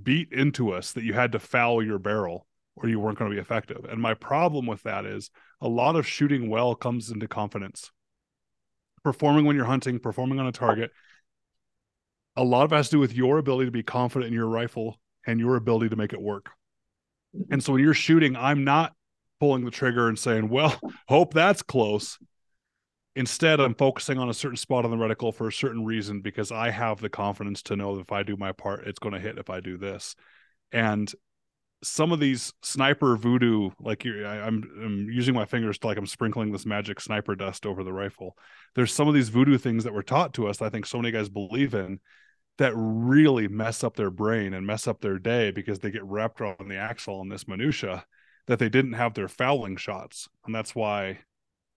[0.03, 2.47] beat into us that you had to foul your barrel
[2.81, 3.85] or you weren't going to be effective.
[3.85, 5.29] And my problem with that is
[5.61, 7.91] a lot of shooting well comes into confidence.
[9.03, 10.91] Performing when you're hunting, performing on a target,
[12.35, 14.47] a lot of it has to do with your ability to be confident in your
[14.47, 16.49] rifle and your ability to make it work.
[17.35, 17.53] Mm-hmm.
[17.53, 18.93] And so when you're shooting, I'm not
[19.39, 22.17] pulling the trigger and saying, well, hope that's close.
[23.15, 26.51] Instead, I'm focusing on a certain spot on the reticle for a certain reason because
[26.51, 29.19] I have the confidence to know that if I do my part, it's going to
[29.19, 30.15] hit if I do this.
[30.71, 31.13] And
[31.83, 36.05] some of these sniper voodoo, like I, I'm, I'm using my fingers to like I'm
[36.05, 38.37] sprinkling this magic sniper dust over the rifle.
[38.75, 40.97] There's some of these voodoo things that were taught to us that I think so
[40.97, 41.99] many guys believe in
[42.57, 46.39] that really mess up their brain and mess up their day because they get wrapped
[46.41, 48.05] around the axle in this minutia
[48.47, 51.19] that they didn't have their fouling shots, and that's why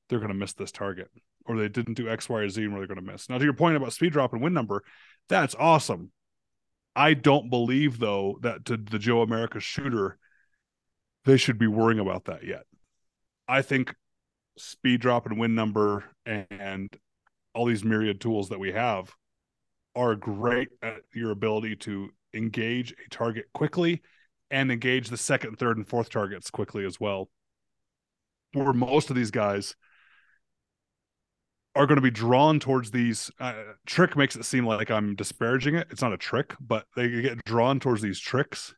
[0.08, 1.08] they're going to miss this target,
[1.46, 3.28] or they didn't do X, Y, or Z, and where they're going to miss.
[3.28, 4.82] Now, to your point about speed drop and wind number,
[5.28, 6.10] that's awesome.
[6.96, 10.18] I don't believe though that to the Joe America shooter,
[11.24, 12.64] they should be worrying about that yet.
[13.48, 13.94] I think
[14.56, 16.88] speed drop and wind number and
[17.54, 19.12] all these myriad tools that we have
[19.96, 24.02] are great at your ability to engage a target quickly
[24.50, 27.28] and engage the second, third, and fourth targets quickly as well.
[28.52, 29.74] Where most of these guys
[31.74, 33.54] are going to be drawn towards these uh,
[33.86, 35.88] trick makes it seem like I'm disparaging it.
[35.90, 38.74] It's not a trick, but they get drawn towards these tricks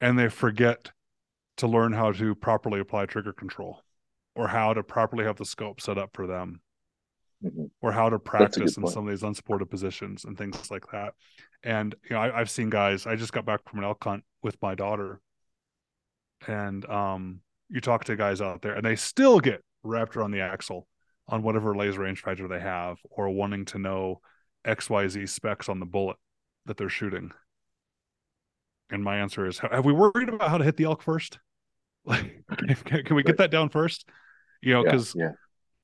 [0.00, 0.90] and they forget
[1.58, 3.82] to learn how to properly apply trigger control
[4.34, 6.60] or how to properly have the scope set up for them
[7.44, 7.64] mm-hmm.
[7.82, 11.14] or how to practice in some of these unsupported positions and things like that.
[11.62, 13.06] And you know, I, have seen guys.
[13.06, 15.20] I just got back from an elk hunt with my daughter,
[16.46, 20.40] and um, you talk to guys out there, and they still get wrapped around the
[20.40, 20.86] axle
[21.28, 24.20] on whatever laser rangefinder they have, or wanting to know
[24.64, 26.16] X Y Z specs on the bullet
[26.66, 27.32] that they're shooting.
[28.90, 31.38] And my answer is: Have we worried about how to hit the elk first?
[32.04, 32.42] Like,
[32.86, 34.08] can, can we get that down first?
[34.62, 35.32] You know, because yeah, yeah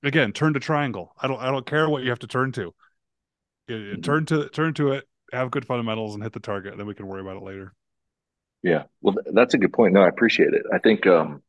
[0.04, 2.72] again turn to triangle i don't i don't care what you have to turn to
[3.68, 4.00] mm-hmm.
[4.02, 7.06] turn to turn to it have good fundamentals and hit the target then we can
[7.06, 7.72] worry about it later
[8.62, 11.42] yeah well that's a good point no i appreciate it i think um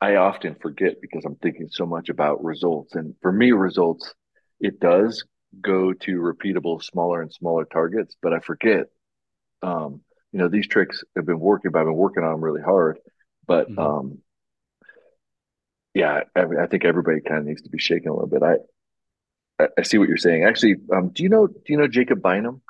[0.00, 4.14] i often forget because i'm thinking so much about results and for me results
[4.60, 5.24] it does
[5.60, 8.86] go to repeatable smaller and smaller targets but i forget
[9.62, 10.00] um
[10.32, 12.98] you know these tricks have been working but i've been working on them really hard
[13.46, 13.78] but mm-hmm.
[13.78, 14.18] um
[15.98, 18.42] yeah, I, I think everybody kind of needs to be shaken a little bit.
[18.42, 20.44] I, I see what you're saying.
[20.44, 22.62] Actually, um, do you know do you know Jacob Bynum?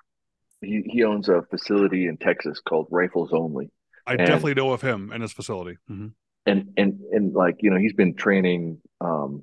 [0.63, 3.71] He he owns a facility in Texas called Rifles Only.
[4.07, 5.77] I and, definitely know of him and his facility.
[5.91, 6.09] Mm-hmm.
[6.49, 9.43] And and and like you know, he's been training um,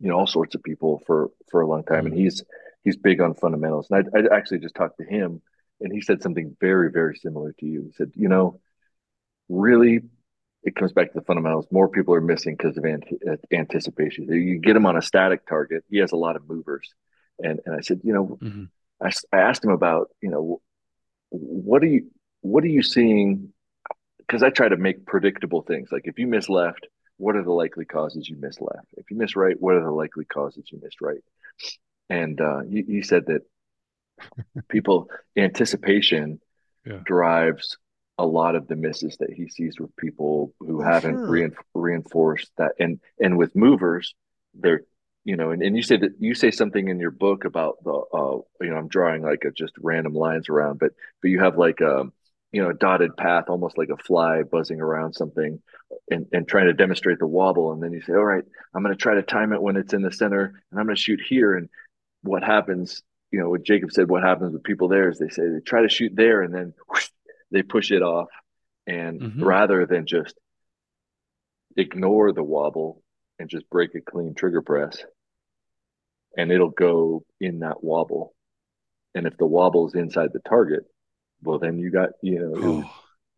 [0.00, 2.12] you know all sorts of people for for a long time, mm-hmm.
[2.12, 2.44] and he's
[2.82, 3.88] he's big on fundamentals.
[3.90, 5.42] And I, I actually just talked to him,
[5.80, 7.82] and he said something very very similar to you.
[7.86, 8.60] He said, you know,
[9.48, 10.00] really
[10.66, 11.66] it comes back to the fundamentals.
[11.70, 12.84] More people are missing because of
[13.52, 14.26] anticipation.
[14.32, 15.84] You get him on a static target.
[15.88, 16.92] He has a lot of movers,
[17.38, 18.64] and and I said, you know, mm-hmm.
[19.00, 20.60] I, I asked him about, you know,
[21.30, 23.52] what are you what are you seeing?
[24.26, 25.90] Because I try to make predictable things.
[25.92, 26.86] Like if you miss left,
[27.18, 28.86] what are the likely causes you miss left?
[28.96, 31.22] If you miss right, what are the likely causes you missed right?
[32.08, 33.42] And uh, you, you said that
[34.68, 36.40] people anticipation
[36.84, 36.98] yeah.
[37.04, 37.76] drives
[38.18, 41.50] a lot of the misses that he sees with people who haven't sure.
[41.74, 44.14] reinforced that and and with movers
[44.54, 44.82] they're
[45.24, 47.92] you know and, and you say that you say something in your book about the
[47.92, 51.58] uh you know i'm drawing like a just random lines around but but you have
[51.58, 52.04] like a
[52.52, 55.60] you know a dotted path almost like a fly buzzing around something
[56.10, 57.72] and, and trying to demonstrate the wobble.
[57.72, 58.44] And then you say all right
[58.74, 60.96] i'm going to try to time it when it's in the center and i'm going
[60.96, 61.56] to shoot here.
[61.56, 61.68] And
[62.22, 65.42] what happens you know what jacob said what happens with people there is they say
[65.48, 67.08] they try to shoot there and then whoosh,
[67.50, 68.28] they push it off.
[68.86, 69.44] And mm-hmm.
[69.44, 70.36] rather than just
[71.76, 73.02] ignore the wobble
[73.38, 75.04] and just break a clean trigger press
[76.36, 78.34] and it'll go in that wobble.
[79.14, 80.84] And if the wobble is inside the target
[81.42, 82.90] well then you got you know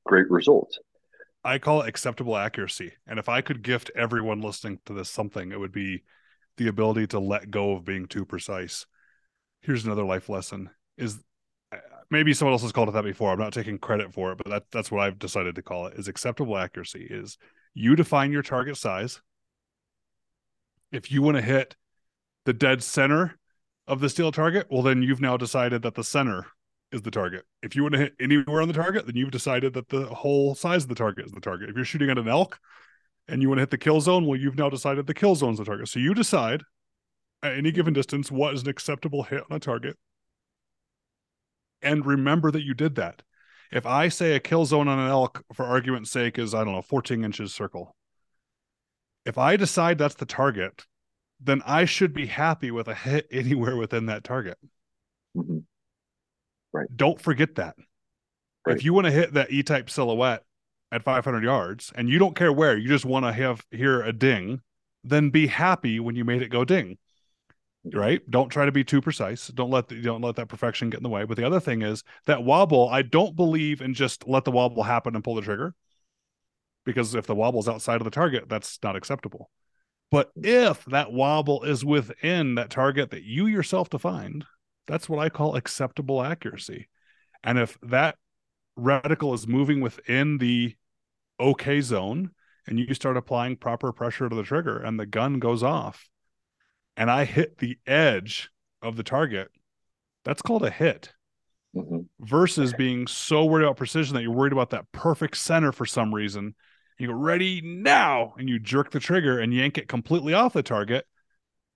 [0.04, 0.78] great results
[1.44, 2.92] I call it acceptable accuracy.
[3.06, 6.02] And if I could gift everyone listening to this something, it would be
[6.56, 8.86] the ability to let go of being too precise.
[9.62, 11.18] Here's another life lesson is
[11.72, 11.78] uh,
[12.10, 13.32] maybe someone else has called it that before.
[13.32, 15.98] I'm not taking credit for it, but that, that's what I've decided to call it
[15.98, 17.38] is acceptable accuracy is
[17.72, 19.22] you define your target size.
[20.90, 21.76] If you want to hit
[22.44, 23.38] the dead center
[23.86, 26.46] of the steel target, well, then you've now decided that the center
[26.92, 27.44] is the target.
[27.62, 30.54] If you want to hit anywhere on the target, then you've decided that the whole
[30.54, 31.68] size of the target is the target.
[31.68, 32.58] If you're shooting at an elk
[33.28, 35.52] and you want to hit the kill zone, well, you've now decided the kill zone
[35.52, 35.88] is the target.
[35.88, 36.62] So you decide
[37.42, 39.96] at any given distance what is an acceptable hit on a target.
[41.82, 43.22] And remember that you did that.
[43.70, 46.72] If I say a kill zone on an elk, for argument's sake, is, I don't
[46.72, 47.94] know, 14 inches circle.
[49.26, 50.86] If I decide that's the target,
[51.38, 54.56] then I should be happy with a hit anywhere within that target.
[55.36, 55.58] Mm-hmm.
[56.78, 56.96] Right.
[56.96, 57.74] Don't forget that.
[58.64, 58.76] Right.
[58.76, 60.44] If you want to hit that E type silhouette
[60.92, 64.12] at 500 yards and you don't care where, you just want to have hear a
[64.12, 64.60] ding,
[65.02, 66.98] then be happy when you made it go ding.
[67.92, 68.20] Right?
[68.30, 69.48] Don't try to be too precise.
[69.48, 71.24] Don't let the, don't let that perfection get in the way.
[71.24, 74.84] But the other thing is that wobble, I don't believe in just let the wobble
[74.84, 75.74] happen and pull the trigger.
[76.84, 79.50] Because if the wobble's outside of the target, that's not acceptable.
[80.12, 84.44] But if that wobble is within that target that you yourself defined,
[84.88, 86.88] that's what I call acceptable accuracy.
[87.44, 88.16] And if that
[88.76, 90.74] reticle is moving within the
[91.38, 92.30] okay zone
[92.66, 96.08] and you start applying proper pressure to the trigger and the gun goes off
[96.96, 98.50] and I hit the edge
[98.82, 99.50] of the target,
[100.24, 101.12] that's called a hit.
[101.76, 101.98] Mm-hmm.
[102.20, 106.14] Versus being so worried about precision that you're worried about that perfect center for some
[106.14, 106.54] reason.
[106.98, 110.62] You go ready now, and you jerk the trigger and yank it completely off the
[110.62, 111.06] target.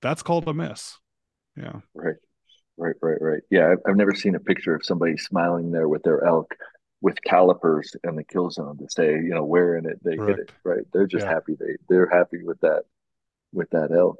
[0.00, 0.98] That's called a miss.
[1.56, 1.80] Yeah.
[1.94, 2.16] Right.
[2.82, 3.42] Right, right, right.
[3.48, 6.52] Yeah, I've, I've never seen a picture of somebody smiling there with their elk
[7.00, 10.38] with calipers in the kill zone to say, you know, where in it they Correct.
[10.38, 10.54] hit it.
[10.64, 10.84] Right.
[10.92, 11.32] They're just yeah.
[11.32, 12.82] happy they they're happy with that
[13.52, 14.18] with that elk.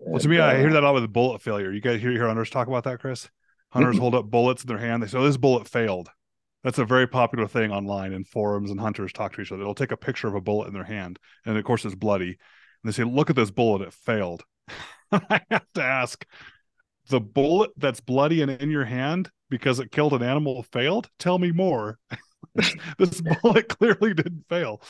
[0.00, 1.72] And, well, to me, uh, I hear that a lot with bullet failure.
[1.72, 3.30] You guys hear your hunters talk about that, Chris?
[3.70, 5.02] Hunters hold up bullets in their hand.
[5.02, 6.08] They say, oh, this bullet failed.
[6.62, 9.64] That's a very popular thing online in forums and hunters talk to each other.
[9.64, 12.28] They'll take a picture of a bullet in their hand, and of course it's bloody.
[12.28, 12.36] And
[12.84, 14.44] they say, Look at this bullet, it failed.
[15.12, 16.24] I have to ask,
[17.08, 21.08] the bullet that's bloody and in your hand because it killed an animal failed?
[21.18, 21.98] Tell me more.
[22.54, 24.80] this, bullet clearly didn't fail.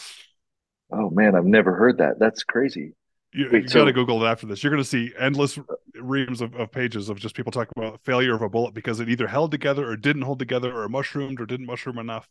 [0.93, 2.19] Oh man, I've never heard that.
[2.19, 2.95] That's crazy.
[3.33, 3.81] You, Wait, you so...
[3.81, 4.63] got to Google it after this.
[4.63, 5.59] You're going to see endless
[5.95, 9.09] reams of, of, pages of just people talking about failure of a bullet because it
[9.09, 12.29] either held together or didn't hold together or mushroomed or didn't mushroom enough.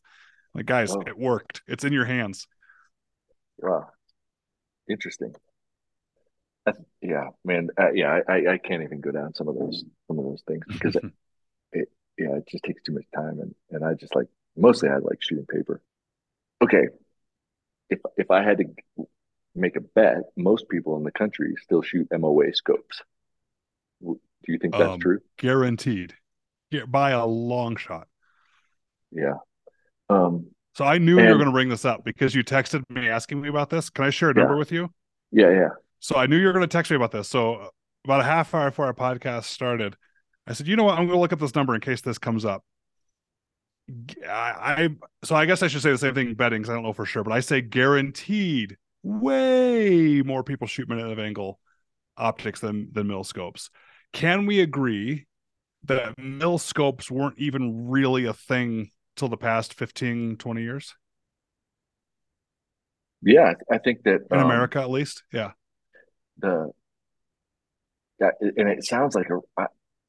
[0.54, 1.02] Like, guys, oh.
[1.06, 1.62] it worked.
[1.68, 2.48] It's in your hands.
[3.58, 3.88] Wow.
[4.90, 5.34] Interesting
[7.02, 10.26] yeah, man, uh, yeah, I, I can't even go down some of those some of
[10.26, 11.04] those things because it,
[11.72, 14.98] it, yeah, it just takes too much time, and and I just like mostly I
[14.98, 15.82] like shooting paper.
[16.64, 16.88] Okay,
[17.90, 19.06] if if I had to
[19.56, 23.02] make a bet, most people in the country still shoot MOA scopes.
[24.02, 25.20] Do you think that's um, true?
[25.38, 26.16] Guaranteed,
[26.72, 28.08] yeah, by a long shot.
[29.12, 29.36] Yeah.
[30.10, 32.84] Um, so I knew and, you were going to bring this up because you texted
[32.90, 33.90] me asking me about this.
[33.90, 34.60] Can I share a number yeah.
[34.60, 34.90] with you?
[35.32, 35.70] Yeah, yeah.
[36.04, 37.30] So I knew you were going to text me about this.
[37.30, 37.70] So
[38.04, 39.96] about a half hour before our podcast started,
[40.46, 41.00] I said, you know what?
[41.00, 42.62] I'm going to look up this number in case this comes up.
[44.28, 44.90] I, I
[45.24, 47.06] so I guess I should say the same thing betting because I don't know for
[47.06, 51.62] sure, but I say guaranteed way more people shoot minute of angle
[52.18, 53.70] optics than than mil scopes.
[54.12, 55.26] Can we agree
[55.86, 60.96] that mill scopes weren't even really a thing till the past 15, 20 years?
[63.22, 65.24] Yeah, I think that in um, America at least.
[65.32, 65.52] Yeah
[66.38, 66.72] the
[68.20, 69.66] that and it sounds like a I,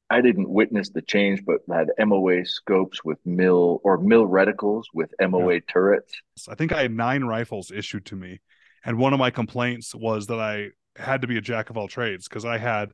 [0.09, 5.11] I didn't witness the change, but had MOA scopes with mill or mill reticles with
[5.19, 5.59] MOA yeah.
[5.67, 6.13] turrets.
[6.47, 8.41] I think I had nine rifles issued to me,
[8.83, 11.87] and one of my complaints was that I had to be a jack of all
[11.87, 12.91] trades because I had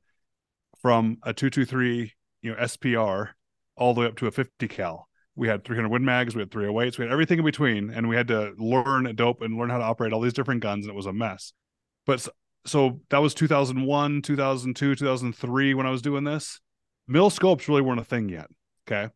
[0.82, 3.30] from a two two three you know SPR
[3.76, 5.08] all the way up to a fifty cal.
[5.34, 8.18] We had 300 Win Mags, we had 308s, we had everything in between, and we
[8.18, 10.96] had to learn dope and learn how to operate all these different guns, and it
[10.96, 11.54] was a mess.
[12.06, 12.28] But
[12.66, 16.60] so that was 2001, 2002, 2003 when I was doing this.
[17.08, 18.48] Mill scopes really weren't a thing yet.
[18.88, 19.12] Okay.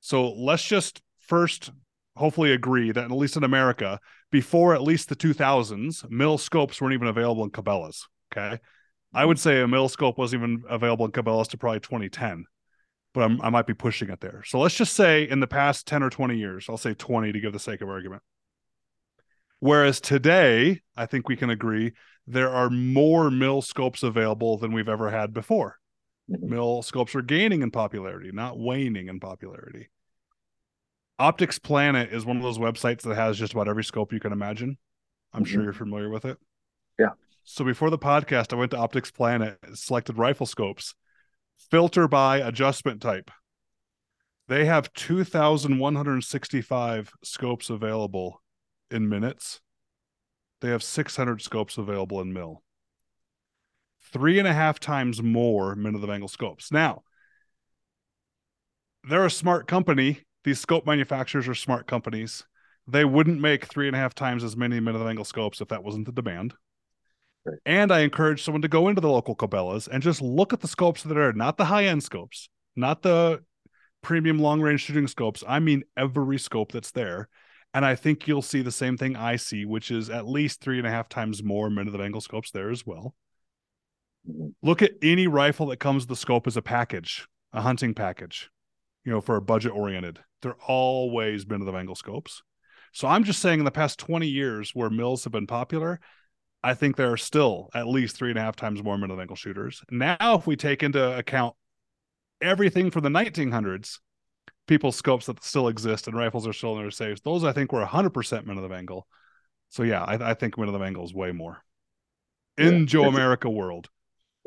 [0.00, 1.70] So let's just first
[2.16, 6.94] hopefully agree that at least in America, before at least the 2000s, mill scopes weren't
[6.94, 8.08] even available in Cabela's.
[8.32, 8.58] Okay.
[9.12, 12.44] I would say a mill scope wasn't even available in Cabela's to probably 2010,
[13.14, 14.42] but I'm, i might be pushing it there.
[14.44, 17.40] So let's just say in the past 10 or 20 years, I'll say 20 to
[17.40, 18.22] give the sake of argument.
[19.60, 21.92] Whereas today, I think we can agree
[22.26, 25.78] there are more mill scopes available than we've ever had before.
[26.30, 26.50] Mm-hmm.
[26.50, 29.88] Mill scopes are gaining in popularity, not waning in popularity.
[31.18, 34.32] Optics Planet is one of those websites that has just about every scope you can
[34.32, 34.76] imagine.
[35.32, 35.52] I'm mm-hmm.
[35.52, 36.38] sure you're familiar with it.
[36.98, 37.10] Yeah.
[37.44, 40.96] So before the podcast, I went to Optics Planet, selected rifle scopes,
[41.70, 43.30] filter by adjustment type.
[44.48, 48.42] They have 2,165 scopes available
[48.90, 49.60] in minutes.
[50.66, 52.60] They have 600 scopes available in mill.
[54.12, 56.72] Three and a half times more minute of angle scopes.
[56.72, 57.04] Now,
[59.08, 60.22] they're a smart company.
[60.42, 62.46] These scope manufacturers are smart companies.
[62.88, 65.68] They wouldn't make three and a half times as many minute of angle scopes if
[65.68, 66.54] that wasn't the demand.
[67.44, 67.58] Right.
[67.64, 70.66] And I encourage someone to go into the local Cabela's and just look at the
[70.66, 73.44] scopes that are not the high end scopes, not the
[74.02, 75.44] premium long range shooting scopes.
[75.46, 77.28] I mean, every scope that's there.
[77.76, 80.78] And I think you'll see the same thing I see, which is at least three
[80.78, 83.14] and a half times more men of angle scopes there as well.
[84.62, 88.48] Look at any rifle that comes with the scope as a package, a hunting package,
[89.04, 90.20] you know, for a budget oriented.
[90.40, 92.42] They're always minute of angle scopes.
[92.92, 96.00] So I'm just saying in the past 20 years where mills have been popular,
[96.62, 99.36] I think there are still at least three and a half times more minute angle
[99.36, 99.82] shooters.
[99.90, 101.54] Now, if we take into account
[102.40, 103.98] everything from the 1900s,
[104.66, 107.72] people's scopes that still exist and rifles are still in their safes, those I think
[107.72, 109.06] were 100% minute of the angle.
[109.70, 111.62] So yeah, I, I think minute of the angle is way more
[112.58, 113.88] in yeah, Joe America world.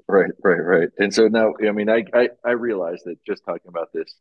[0.07, 0.89] Right, right, right.
[0.97, 4.15] And so now, I mean, I, I I realize that just talking about this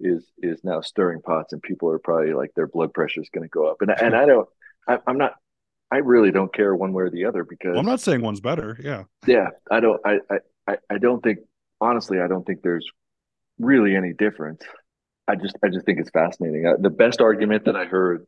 [0.00, 3.44] is is now stirring pots, and people are probably like their blood pressure is going
[3.44, 3.76] to go up.
[3.80, 4.48] And and I don't,
[4.88, 5.34] I, am not,
[5.90, 8.40] I really don't care one way or the other because well, I'm not saying one's
[8.40, 8.78] better.
[8.82, 9.48] Yeah, yeah.
[9.70, 10.00] I don't.
[10.04, 10.18] I
[10.66, 11.38] I I don't think
[11.80, 12.86] honestly, I don't think there's
[13.58, 14.62] really any difference.
[15.30, 16.66] I just I just think it's fascinating.
[16.66, 18.26] Uh, the best argument that I heard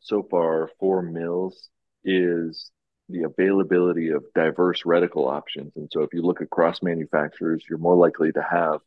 [0.00, 1.68] so far for mills
[2.04, 2.70] is
[3.08, 5.72] the availability of diverse reticle options.
[5.76, 8.80] And so if you look across manufacturers, you're more likely to have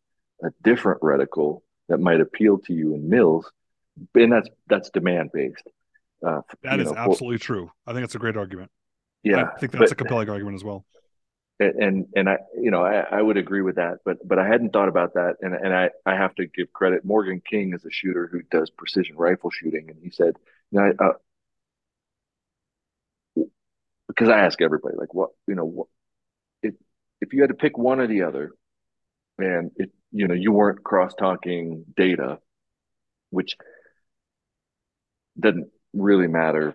[0.43, 3.49] a different reticle that might appeal to you in mills,
[4.15, 5.67] and that's that's demand based.
[6.25, 7.71] Uh, that is know, absolutely for, true.
[7.85, 8.71] I think it's a great argument.
[9.23, 10.85] Yeah, I think that's but, a compelling argument as well.
[11.57, 14.71] And and I you know I, I would agree with that, but but I hadn't
[14.73, 17.05] thought about that, and and I I have to give credit.
[17.05, 20.35] Morgan King is a shooter who does precision rifle shooting, and he said,
[20.71, 21.13] you know, uh,
[24.07, 25.87] because I ask everybody like what you know what
[26.63, 26.75] if
[27.21, 28.51] if you had to pick one or the other,
[29.39, 32.39] and it you know you weren't cross talking data
[33.31, 33.57] which
[35.39, 36.73] doesn't really matter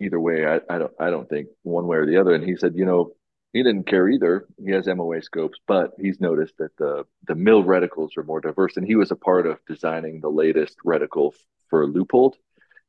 [0.00, 2.56] either way I, I don't i don't think one way or the other and he
[2.56, 3.12] said you know
[3.52, 7.64] he didn't care either he has moa scopes but he's noticed that the the mill
[7.64, 11.32] reticles are more diverse and he was a part of designing the latest reticle
[11.68, 12.34] for Leupold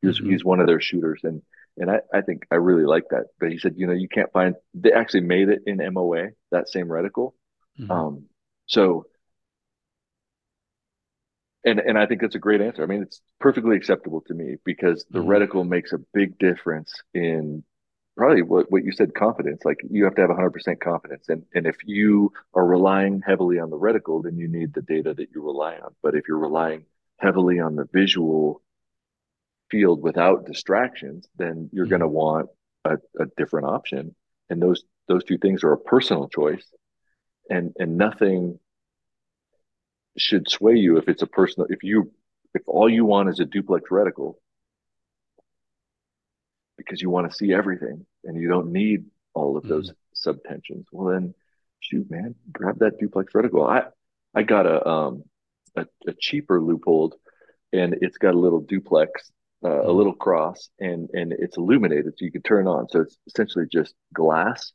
[0.01, 0.31] he's, mm-hmm.
[0.31, 1.41] he's one of their shooters and
[1.79, 3.27] and I, I think I really like that.
[3.39, 6.67] But he said, you know, you can't find they actually made it in MOA, that
[6.67, 7.31] same reticle.
[7.79, 7.89] Mm-hmm.
[7.89, 8.25] Um,
[8.67, 9.05] so
[11.63, 12.83] and and I think that's a great answer.
[12.83, 15.29] I mean, it's perfectly acceptable to me because the mm-hmm.
[15.29, 17.63] reticle makes a big difference in
[18.19, 19.63] probably what, what you said confidence.
[19.63, 23.69] Like you have to have 100% confidence, and and if you are relying heavily on
[23.69, 25.95] the reticle, then you need the data that you rely on.
[26.03, 26.83] But if you're relying
[27.17, 28.61] heavily on the visual
[29.71, 31.91] field without distractions, then you're mm-hmm.
[31.91, 32.49] going to want
[32.83, 34.13] a, a different option.
[34.49, 36.65] And those those two things are a personal choice,
[37.49, 38.59] and and nothing
[40.17, 42.11] should sway you if it's a personal if you
[42.53, 44.35] if all you want is a duplex reticle
[46.89, 50.29] because you want to see everything and you don't need all of those mm-hmm.
[50.29, 51.33] subtensions well then
[51.79, 53.83] shoot man grab that duplex reticle i
[54.33, 55.23] i got a um
[55.75, 57.11] a, a cheaper Leupold
[57.71, 59.31] and it's got a little duplex
[59.63, 59.89] uh, mm-hmm.
[59.89, 63.65] a little cross and and it's illuminated so you can turn on so it's essentially
[63.71, 64.73] just glass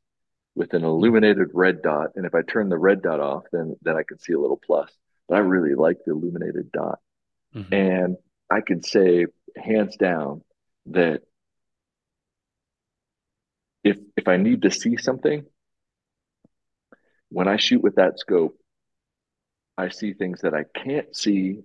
[0.55, 3.97] with an illuminated red dot and if i turn the red dot off then then
[3.97, 4.91] i can see a little plus
[5.29, 6.99] but I really like the illuminated dot.
[7.55, 7.75] Mm-hmm.
[7.75, 8.17] And
[8.51, 10.43] I can say hands down
[10.87, 11.23] that
[13.85, 15.45] if if I need to see something,
[17.29, 18.57] when I shoot with that scope,
[19.77, 21.61] I see things that I can't see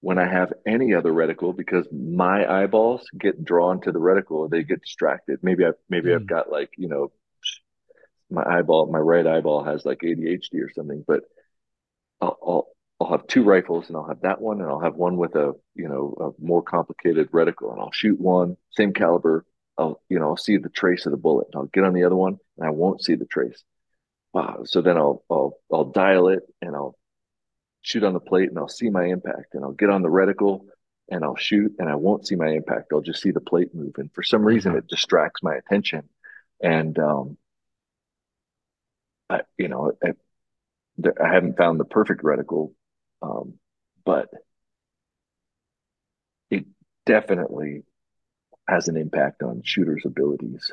[0.00, 4.48] when I have any other reticle because my eyeballs get drawn to the reticle or
[4.48, 5.40] they get distracted.
[5.42, 6.16] Maybe I maybe mm.
[6.16, 7.12] I've got like, you know,
[8.30, 11.22] my eyeball, my right eyeball has like ADHD or something, but
[12.20, 12.68] I'll, I'll
[13.00, 15.52] I'll have two rifles and I'll have that one and I'll have one with a,
[15.76, 19.44] you know, a more complicated reticle and I'll shoot one, same caliber.
[19.78, 21.48] I'll, you know, I'll see the trace of the bullet.
[21.54, 23.62] I'll get on the other one and I won't see the trace.
[24.34, 24.62] Wow.
[24.64, 26.96] So then I'll, I'll, I'll dial it and I'll
[27.82, 30.66] shoot on the plate and I'll see my impact and I'll get on the reticle
[31.10, 32.92] and I'll shoot and I won't see my impact.
[32.92, 33.94] I'll just see the plate move.
[33.98, 36.08] And for some reason it distracts my attention.
[36.62, 37.38] And, um,
[39.30, 40.12] I, you know, I,
[41.22, 42.72] I haven't found the perfect reticle
[43.22, 43.54] um,
[44.04, 44.28] but
[46.50, 46.64] it
[47.06, 47.84] definitely
[48.68, 50.70] has an impact on shooters' abilities.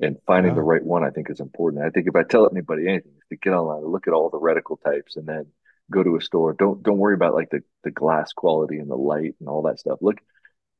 [0.00, 0.64] And finding the oh.
[0.64, 1.84] right one, I think, is important.
[1.84, 4.28] I think if I tell anybody anything, is to get online and look at all
[4.28, 5.46] the reticle types, and then
[5.90, 6.52] go to a store.
[6.52, 9.78] Don't don't worry about like the the glass quality and the light and all that
[9.78, 9.98] stuff.
[10.00, 10.18] Look,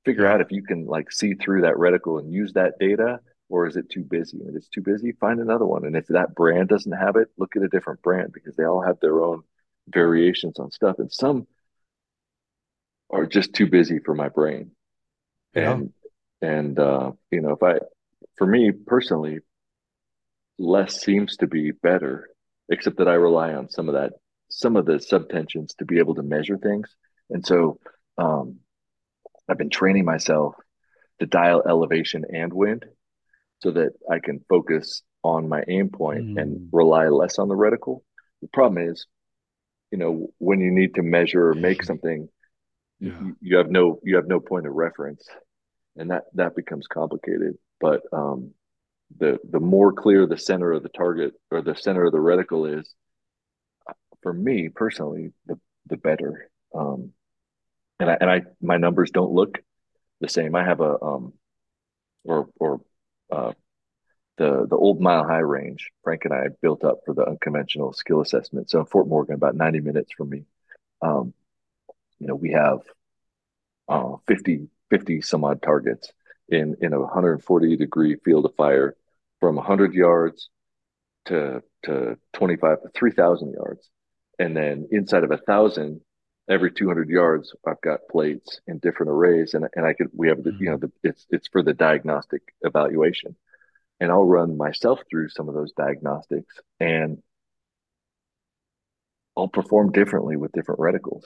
[0.05, 3.67] figure out if you can like see through that reticle and use that data, or
[3.67, 4.41] is it too busy?
[4.41, 5.85] And if it's too busy, find another one.
[5.85, 8.83] And if that brand doesn't have it, look at a different brand because they all
[8.83, 9.43] have their own
[9.89, 11.47] variations on stuff, and some
[13.11, 14.73] are just too busy for my brain.
[15.55, 15.73] Yeah.
[15.73, 15.93] And
[16.45, 17.79] and uh, you know, if I,
[18.37, 19.39] for me personally,
[20.59, 22.29] less seems to be better,
[22.69, 24.13] except that I rely on some of that,
[24.51, 26.95] some of the subtensions to be able to measure things.
[27.31, 27.79] And so,
[28.19, 28.59] um,
[29.49, 30.55] I've been training myself
[31.21, 32.85] to dial elevation and wind
[33.61, 36.41] so that I can focus on my aim point mm.
[36.41, 38.01] and rely less on the reticle.
[38.43, 39.07] The problem is,
[39.91, 42.29] you know, when you need to measure or make something,
[43.01, 43.19] yeah.
[43.21, 45.27] you, you have no you have no point of reference
[45.97, 47.57] and that that becomes complicated.
[47.81, 48.53] But um,
[49.19, 52.79] the the more clear the center of the target or the center of the reticle
[52.79, 52.95] is,
[54.23, 56.51] for me personally, the the better.
[56.75, 57.13] Um,
[58.01, 59.61] and I and I my numbers don't look
[60.21, 60.55] the same.
[60.55, 61.33] I have a um,
[62.25, 62.81] or or
[63.31, 63.53] uh,
[64.39, 65.91] the the old mile high range.
[66.03, 68.71] Frank and I built up for the unconventional skill assessment.
[68.71, 70.45] So in Fort Morgan, about ninety minutes from me,
[71.03, 71.35] um,
[72.19, 72.81] you know, we have
[73.89, 76.13] uh, 50 50 some odd targets
[76.49, 78.95] in in a 140 degree field of fire
[79.41, 80.51] from 100 yards
[81.25, 83.91] to to 25 to 3000 yards.
[84.39, 86.01] And then inside of a thousand
[86.49, 90.45] every 200 yards i've got plates in different arrays and, and i could we have
[90.45, 91.09] the, you know the, mm-hmm.
[91.09, 93.35] it's it's for the diagnostic evaluation.
[94.01, 97.23] And i'll run myself through some of those diagnostics and
[99.37, 101.25] i'll perform differently with different reticles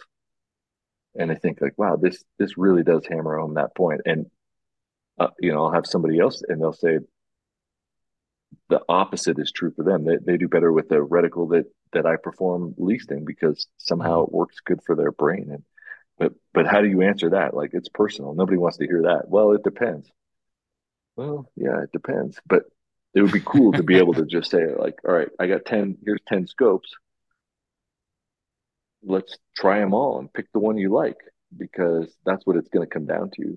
[1.15, 4.03] and I think like, wow, this this really does hammer home that point.
[4.07, 4.27] And
[5.19, 6.99] uh, you know, I'll have somebody else, and they'll say
[8.69, 10.05] the opposite is true for them.
[10.05, 14.25] They they do better with the reticle that that I perform least in because somehow
[14.25, 15.49] it works good for their brain.
[15.51, 15.63] And
[16.19, 17.55] but but how do you answer that?
[17.55, 18.35] Like it's personal.
[18.35, 19.29] Nobody wants to hear that.
[19.29, 20.11] Well, it depends.
[21.17, 22.39] Well, yeah, it depends.
[22.47, 22.65] But
[23.15, 25.65] it would be cool to be able to just say like, all right, I got
[25.65, 25.97] ten.
[26.05, 26.95] Here's ten scopes
[29.03, 31.17] let's try them all and pick the one you like
[31.57, 33.57] because that's what it's going to come down to.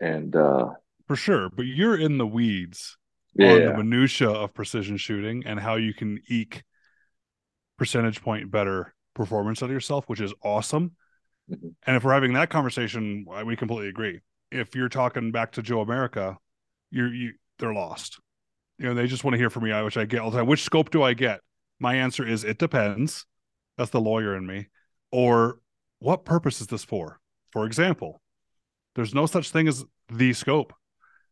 [0.00, 0.70] And uh,
[1.06, 2.96] for sure, but you're in the weeds
[3.34, 3.52] yeah.
[3.52, 6.62] on the minutia of precision shooting and how you can eke
[7.78, 10.92] percentage point better performance out of yourself, which is awesome.
[11.50, 11.68] Mm-hmm.
[11.86, 14.20] And if we're having that conversation, we completely agree.
[14.50, 16.38] If you're talking back to Joe America,
[16.90, 18.20] you're you they're lost.
[18.78, 20.46] You know, they just want to hear from me, which I get all the time.
[20.46, 21.40] Which scope do I get?
[21.78, 23.26] My answer is it depends.
[23.76, 24.68] That's the lawyer in me.
[25.10, 25.58] Or
[25.98, 27.20] what purpose is this for?
[27.50, 28.20] For example,
[28.94, 30.72] there's no such thing as the scope.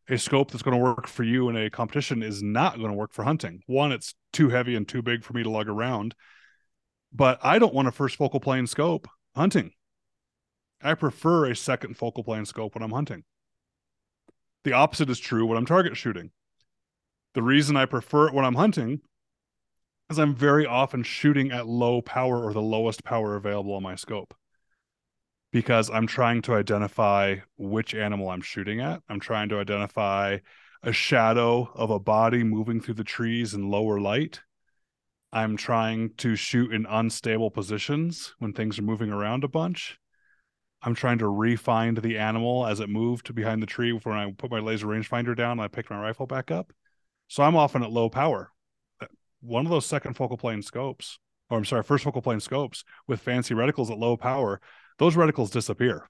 [0.09, 2.97] A scope that's going to work for you in a competition is not going to
[2.97, 3.63] work for hunting.
[3.67, 6.15] One, it's too heavy and too big for me to lug around.
[7.13, 9.73] But I don't want a first focal plane scope hunting.
[10.83, 13.23] I prefer a second focal plane scope when I'm hunting.
[14.65, 16.31] The opposite is true when I'm target shooting.
[17.35, 19.01] The reason I prefer it when I'm hunting
[20.13, 23.95] because I'm very often shooting at low power or the lowest power available on my
[23.95, 24.35] scope
[25.53, 29.01] because I'm trying to identify which animal I'm shooting at.
[29.09, 30.41] I'm trying to identify
[30.83, 34.43] a shadow of a body moving through the trees in lower light.
[35.33, 39.99] I'm trying to shoot in unstable positions when things are moving around a bunch.
[40.83, 44.51] I'm trying to refine the animal as it moved behind the tree when I put
[44.51, 46.71] my laser rangefinder down and I picked my rifle back up.
[47.29, 48.53] So I'm often at low power
[49.43, 51.19] one of those second focal plane scopes,
[51.51, 54.61] or I'm sorry, first focal plane scopes with fancy reticles at low power,
[54.99, 56.09] those reticles disappear.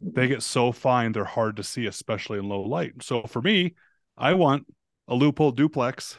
[0.00, 3.02] They get so fine they're hard to see, especially in low light.
[3.02, 3.74] So for me,
[4.18, 4.66] I want
[5.08, 6.16] a Leupold duplex,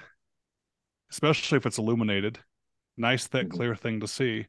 [1.11, 2.39] especially if it's illuminated,
[2.97, 3.57] nice, thick, mm-hmm.
[3.57, 4.47] clear thing to see,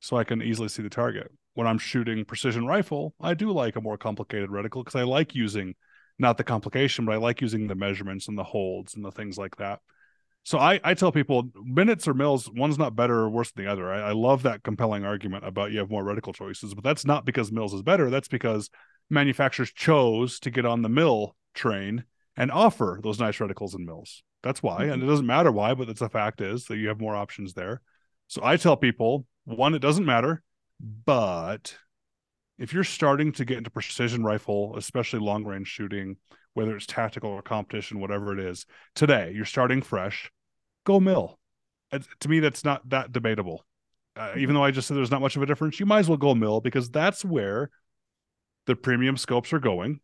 [0.00, 1.32] so I can easily see the target.
[1.54, 5.34] When I'm shooting precision rifle, I do like a more complicated reticle because I like
[5.34, 5.74] using
[6.18, 9.38] not the complication, but I like using the measurements and the holds and the things
[9.38, 9.80] like that.
[10.46, 13.72] So I, I tell people minutes or mills, one's not better or worse than the
[13.72, 13.92] other.
[13.92, 17.24] I, I love that compelling argument about you have more reticle choices, but that's not
[17.24, 18.10] because mills is better.
[18.10, 18.70] That's because
[19.10, 22.04] manufacturers chose to get on the mill train
[22.36, 24.22] and offer those nice reticles and mills.
[24.44, 24.82] That's why.
[24.82, 24.92] Mm-hmm.
[24.92, 27.54] And it doesn't matter why, but it's a fact is that you have more options
[27.54, 27.80] there.
[28.28, 30.44] So I tell people one, it doesn't matter,
[30.78, 31.76] but
[32.56, 36.18] if you're starting to get into precision rifle, especially long range shooting,
[36.54, 40.30] whether it's tactical or competition, whatever it is, today you're starting fresh
[40.86, 41.38] go mill.
[41.92, 43.66] to me, that's not that debatable.
[44.16, 46.08] Uh, even though I just said there's not much of a difference, you might as
[46.08, 47.68] well go mill because that's where
[48.64, 50.00] the premium scopes are going.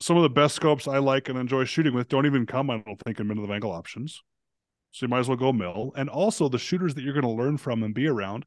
[0.00, 2.78] some of the best scopes I like and enjoy shooting with don't even come, I
[2.78, 4.22] don't think, in minute of the angle options.
[4.92, 5.92] So you might as well go mill.
[5.96, 8.44] And also the shooters that you're going to learn from and be around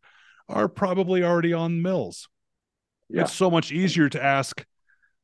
[0.48, 2.30] are probably already on mills.
[3.10, 3.24] Yeah.
[3.24, 4.66] It's so much easier to ask,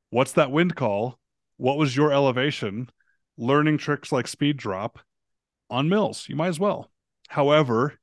[0.10, 1.18] what's that wind call?
[1.58, 2.90] What was your elevation?
[3.38, 5.00] Learning tricks like speed drop
[5.70, 6.28] on mills.
[6.30, 6.90] You might as well.
[7.28, 7.94] However,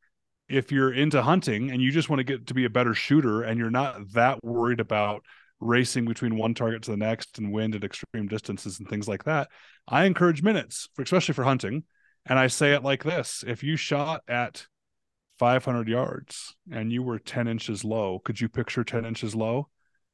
[0.48, 3.42] if you're into hunting and you just want to get to be a better shooter
[3.42, 5.22] and you're not that worried about
[5.60, 9.24] racing between one target to the next and wind at extreme distances and things like
[9.24, 9.48] that,
[9.88, 11.84] I encourage minutes, especially for hunting.
[12.26, 14.66] And I say it like this if you shot at
[15.38, 19.68] 500 yards and you were 10 inches low, could you picture 10 inches low?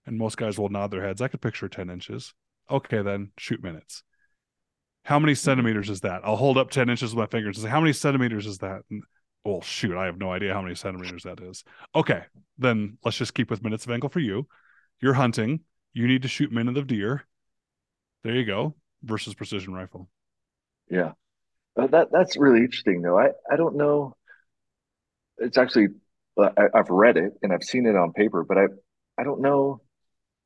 [0.07, 1.21] And most guys will nod their heads.
[1.21, 2.33] I could picture 10 inches.
[2.71, 4.03] Okay, then shoot minutes.
[5.11, 6.21] How many centimeters is that?
[6.23, 8.83] I'll hold up 10 inches with my fingers and say, How many centimeters is that?
[8.93, 9.03] And,
[9.45, 11.65] well, shoot, I have no idea how many centimeters that is.
[11.97, 12.23] Okay,
[12.59, 14.47] then let's just keep with minutes of angle for you.
[15.01, 15.63] You're hunting.
[15.95, 17.27] You need to shoot minute of deer.
[18.23, 18.77] There you go.
[19.03, 20.09] Versus precision rifle.
[20.89, 21.15] Yeah.
[21.77, 23.19] Uh, that that's really interesting though.
[23.19, 24.15] I I don't know.
[25.39, 25.89] It's actually
[26.37, 28.67] uh, I, I've read it and I've seen it on paper, but I
[29.19, 29.81] I don't know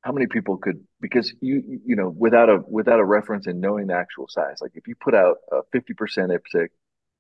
[0.05, 3.87] how many people could because you you know without a without a reference and knowing
[3.87, 4.59] the actual size.
[4.61, 6.69] Like if you put out a fifty percent IPSC,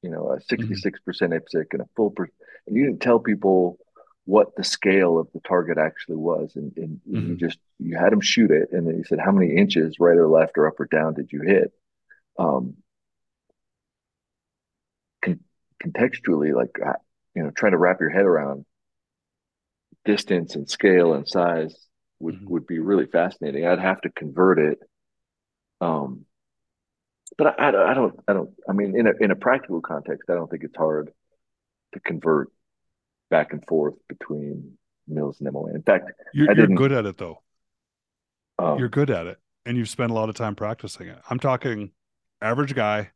[0.03, 2.29] you know a sixty six percent IPSC and a full per,
[2.67, 3.79] and you didn't tell people
[4.27, 7.31] what the scale of the target actually was and, and mm-hmm.
[7.31, 10.17] you just you had them shoot it and then you said how many inches right
[10.17, 11.73] or left or up or down did you hit
[12.39, 12.75] um
[15.23, 15.45] con-
[15.83, 16.95] contextually like uh,
[17.35, 18.65] you know trying to wrap your head around
[20.07, 21.85] distance and scale and size
[22.21, 22.51] would mm-hmm.
[22.51, 24.79] would be really fascinating i'd have to convert it
[25.81, 26.25] um
[27.37, 30.31] but I, I, I don't i don't i mean in a in a practical context
[30.31, 31.13] i don't think it's hard
[31.93, 32.51] to convert
[33.31, 34.77] back and forth between
[35.09, 35.75] Mills and MOA.
[35.75, 37.43] In fact, you're, you're good at it though.
[38.59, 41.19] Um, you're good at it, and you've spent a lot of time practicing it.
[41.29, 41.91] I'm talking
[42.41, 43.11] average guy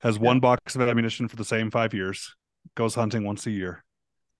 [0.00, 0.22] has yeah.
[0.22, 2.34] one box of ammunition for the same five years,
[2.74, 3.84] goes hunting once a year,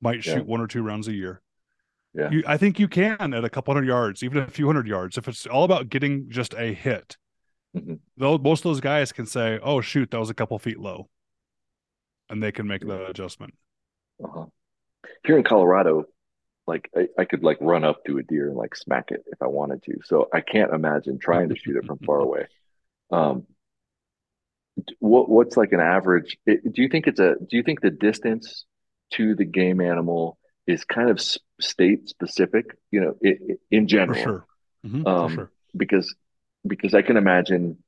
[0.01, 0.43] might shoot yeah.
[0.43, 1.43] one or two rounds a year.
[2.15, 2.31] Yeah.
[2.31, 5.17] You, I think you can at a couple hundred yards, even a few hundred yards.
[5.17, 7.17] If it's all about getting just a hit,
[7.75, 7.95] mm-hmm.
[8.17, 11.09] though most of those guys can say, "Oh shoot, that was a couple feet low,"
[12.29, 13.55] and they can make the adjustment.
[14.23, 14.47] Uh-huh
[15.25, 16.05] here in Colorado,
[16.67, 19.41] like I, I, could like run up to a deer and like smack it if
[19.43, 19.99] I wanted to.
[20.05, 22.47] So I can't imagine trying to shoot it from far away.
[23.11, 23.47] Um,
[25.01, 26.37] what what's like an average?
[26.47, 27.35] It, do you think it's a?
[27.35, 28.65] Do you think the distance
[29.15, 31.21] to the game animal is kind of
[31.63, 32.77] state specific?
[32.91, 34.19] You know, it, it, in general.
[34.19, 34.47] For sure.
[34.87, 35.51] Mm-hmm, um, for sure.
[35.77, 36.15] Because
[36.67, 37.79] because I can imagine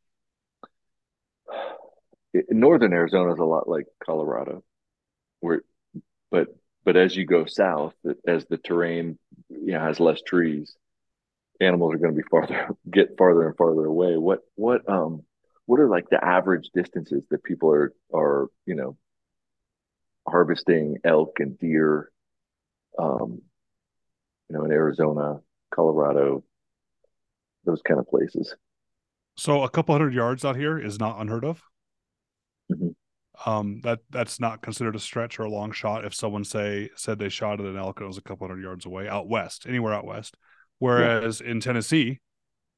[2.51, 4.63] northern Arizona is a lot like Colorado,
[5.41, 5.63] where
[6.31, 6.49] but
[6.85, 7.95] but as you go south,
[8.27, 9.19] as the terrain
[9.49, 10.77] you know, has less trees,
[11.61, 14.17] animals are going to be farther, get farther and farther away.
[14.17, 15.23] What what um
[15.67, 18.97] what are like the average distances that people are are you know
[20.27, 22.11] harvesting elk and deer,
[22.99, 23.43] um,
[24.55, 25.41] you know, in Arizona,
[25.75, 26.45] Colorado,
[27.65, 28.55] those kind of places.
[29.37, 31.63] So a couple hundred yards out here is not unheard of.
[32.73, 32.91] Mm-hmm
[33.47, 37.19] um, that that's not considered a stretch or a long shot if someone say said
[37.19, 39.67] they shot at an elk and it was a couple hundred yards away out west,
[39.69, 40.37] anywhere out west.
[40.79, 41.51] Whereas yeah.
[41.51, 42.21] in Tennessee,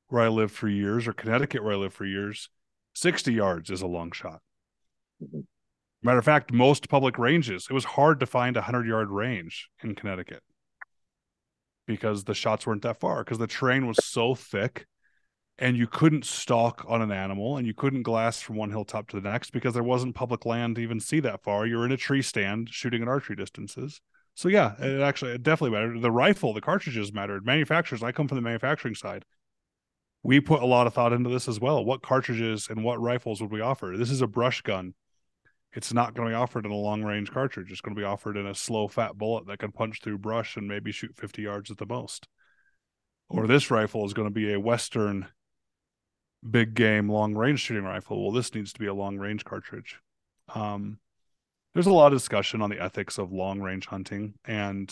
[0.09, 2.49] where I lived for years, or Connecticut, where I lived for years,
[2.95, 4.41] 60 yards is a long shot.
[5.23, 5.41] Mm-hmm.
[6.03, 9.69] Matter of fact, most public ranges, it was hard to find a 100 yard range
[9.83, 10.43] in Connecticut
[11.87, 14.87] because the shots weren't that far because the terrain was so thick
[15.59, 19.21] and you couldn't stalk on an animal and you couldn't glass from one hilltop to
[19.21, 21.67] the next because there wasn't public land to even see that far.
[21.67, 24.01] You're in a tree stand shooting at archery distances.
[24.35, 26.03] So yeah, it actually it definitely mattered.
[26.03, 27.47] The rifle, the cartridges mattered.
[27.47, 29.25] Manufacturers, I come from the manufacturing side.
[30.23, 31.85] We put a lot of thought into this as well.
[31.85, 33.95] What cartridges and what rifles would we offer?
[33.97, 34.95] This is a brush gun.
[35.77, 37.71] It's not going to be offered in a long range cartridge.
[37.71, 40.57] It's going to be offered in a slow fat bullet that can punch through brush
[40.57, 42.27] and maybe shoot 50 yards at the most.
[43.29, 45.29] Or this rifle is going to be a Western
[46.49, 48.23] big game long range shooting rifle.
[48.23, 50.01] Well, this needs to be a long range cartridge.
[50.55, 50.99] Um,
[51.75, 54.91] there's a lot of discussion on the ethics of long range hunting, and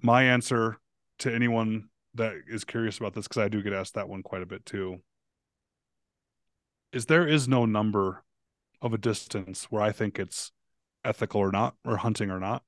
[0.00, 0.78] my answer
[1.18, 4.40] to anyone that is curious about this, because I do get asked that one quite
[4.40, 5.02] a bit too,
[6.94, 8.22] is there is no number
[8.82, 10.52] of a distance where I think it's
[11.04, 12.62] ethical or not, or hunting or not.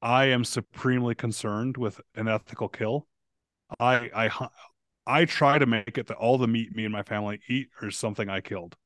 [0.00, 3.06] I am supremely concerned with an ethical kill.
[3.78, 4.48] I I
[5.06, 7.96] I try to make it that all the meat me and my family eat is
[7.96, 8.76] something I killed.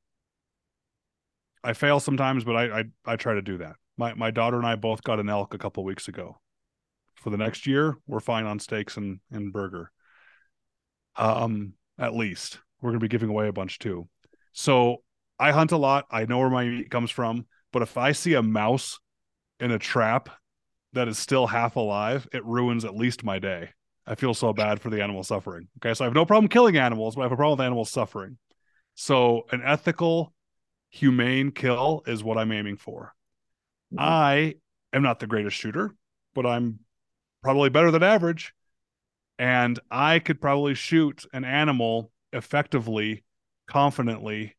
[1.64, 3.76] I fail sometimes, but I, I, I try to do that.
[3.96, 6.40] My my daughter and I both got an elk a couple weeks ago.
[7.14, 9.90] For the next year, we're fine on steaks and and burger.
[11.16, 14.08] Um, at least we're to be giving away a bunch too.
[14.52, 15.02] So
[15.38, 16.06] I hunt a lot.
[16.10, 17.46] I know where my meat comes from.
[17.72, 18.98] But if I see a mouse
[19.60, 20.30] in a trap
[20.92, 23.70] that is still half alive, it ruins at least my day.
[24.06, 25.68] I feel so bad for the animal suffering.
[25.78, 25.94] Okay.
[25.94, 28.38] So I have no problem killing animals, but I have a problem with animals suffering.
[28.94, 30.32] So an ethical,
[30.90, 33.14] humane kill is what I'm aiming for.
[33.92, 33.98] Mm-hmm.
[34.00, 34.54] I
[34.92, 35.94] am not the greatest shooter,
[36.34, 36.78] but I'm
[37.42, 38.54] probably better than average.
[39.38, 43.24] And I could probably shoot an animal effectively,
[43.66, 44.56] confidently,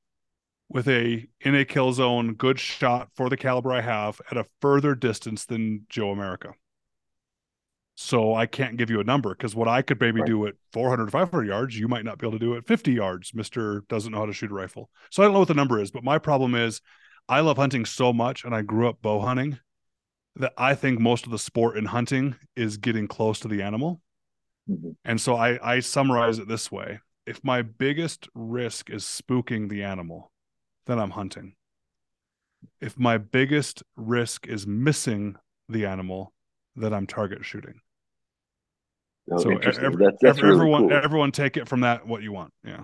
[0.69, 4.45] with a in a kill zone good shot for the caliber I have at a
[4.61, 6.53] further distance than Joe America.
[7.99, 10.27] So I can't give you a number because what I could maybe right.
[10.27, 13.33] do at 400 500 yards, you might not be able to do at 50 yards.
[13.33, 15.79] Mister doesn't know how to shoot a rifle, so I don't know what the number
[15.81, 15.89] is.
[15.89, 16.81] But my problem is,
[17.27, 19.57] I love hunting so much, and I grew up bow hunting,
[20.35, 24.01] that I think most of the sport in hunting is getting close to the animal.
[24.69, 24.91] Mm-hmm.
[25.03, 29.83] And so I I summarize it this way: if my biggest risk is spooking the
[29.83, 30.31] animal,
[30.87, 31.53] then I'm hunting.
[32.81, 35.35] If my biggest risk is missing
[35.69, 36.33] the animal,
[36.75, 37.81] then I'm target shooting.
[39.29, 41.03] Oh, so every, that's, that's everyone, really cool.
[41.03, 42.53] everyone take it from that what you want.
[42.63, 42.83] Yeah.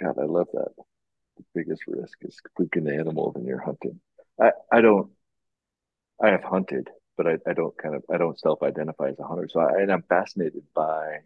[0.00, 0.70] God, I love that.
[1.36, 4.00] The biggest risk is spooking the animal than you're hunting.
[4.40, 5.10] I, I don't,
[6.20, 9.48] I have hunted, but I, I don't kind of, I don't self-identify as a hunter.
[9.48, 11.18] So I, and I'm fascinated by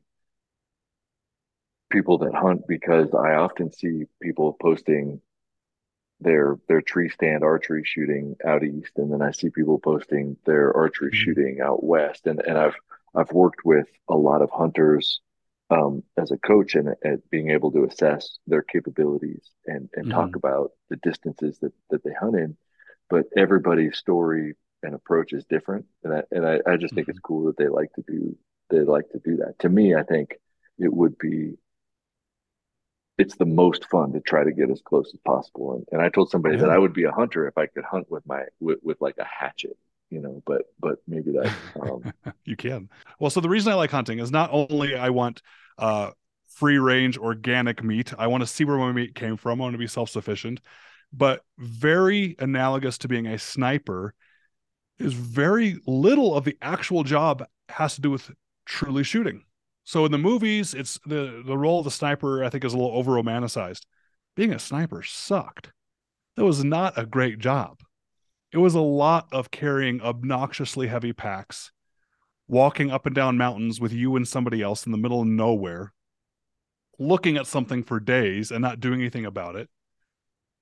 [1.91, 5.21] people that hunt because I often see people posting
[6.25, 10.75] their their tree stand archery shooting out east and then I see people posting their
[10.77, 11.25] archery mm-hmm.
[11.25, 12.77] shooting out west and and I've
[13.15, 15.21] I've worked with a lot of hunters
[15.71, 20.11] um, as a coach and at being able to assess their capabilities and, and mm-hmm.
[20.11, 22.57] talk about the distances that, that they hunt in.
[23.09, 25.87] But everybody's story and approach is different.
[26.03, 26.97] And I, and I, I just mm-hmm.
[26.97, 27.27] think it's mm-hmm.
[27.27, 28.37] cool that they like to do,
[28.71, 29.59] they like to do that.
[29.61, 30.35] To me, I think
[30.79, 31.55] it would be,
[33.19, 35.75] it's the most fun to try to get as close as possible.
[35.75, 36.63] And, and I told somebody yeah.
[36.63, 39.17] that I would be a hunter if I could hunt with my, with, with like
[39.19, 39.77] a hatchet
[40.11, 42.13] you know but but maybe that um...
[42.45, 42.89] you can
[43.19, 45.43] well so the reason i like hunting is not only i want
[45.79, 46.11] uh
[46.49, 49.75] free range organic meat i want to see where my meat came from i want
[49.75, 50.61] to be self-sufficient
[51.13, 54.15] but very analogous to being a sniper
[54.99, 58.31] is very little of the actual job has to do with
[58.67, 59.43] truly shooting
[59.85, 62.77] so in the movies it's the the role of the sniper i think is a
[62.77, 63.83] little over romanticized
[64.35, 65.71] being a sniper sucked
[66.37, 67.79] that was not a great job
[68.55, 71.73] it was a lot of carrying obnoxiously heavy packs,
[72.47, 75.93] walking up and down mountains with you and somebody else in the middle of nowhere,
[76.97, 79.69] looking at something for days and not doing anything about it.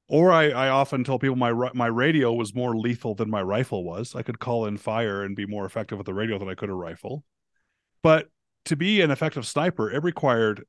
[0.09, 3.85] Or I, I often tell people my my radio was more lethal than my rifle
[3.85, 4.15] was.
[4.15, 6.71] I could call in fire and be more effective with the radio than I could
[6.71, 7.25] a rifle.
[8.03, 8.31] But
[8.67, 10.65] to be an effective sniper, it required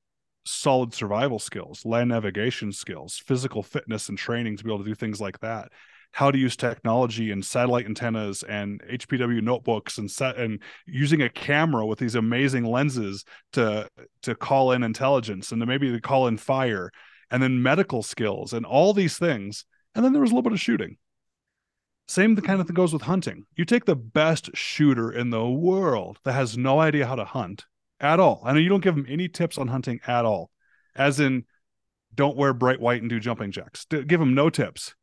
[0.46, 4.96] solid survival skills, land navigation skills, physical fitness and training to be able to do
[4.96, 5.72] things like that.
[6.12, 11.30] How to use technology and satellite antennas and HPW notebooks and set and using a
[11.30, 13.90] camera with these amazing lenses to
[14.22, 16.92] to call in intelligence and maybe to call in fire
[17.32, 19.66] and then medical skills and all these things.
[19.96, 20.98] And then there was a little bit of shooting.
[22.08, 23.46] Same kind of thing goes with hunting.
[23.56, 27.66] You take the best shooter in the world that has no idea how to hunt
[28.04, 30.52] at all i know you don't give them any tips on hunting at all
[30.96, 31.44] as in
[32.14, 34.94] don't wear bright white and do jumping jacks give him no tips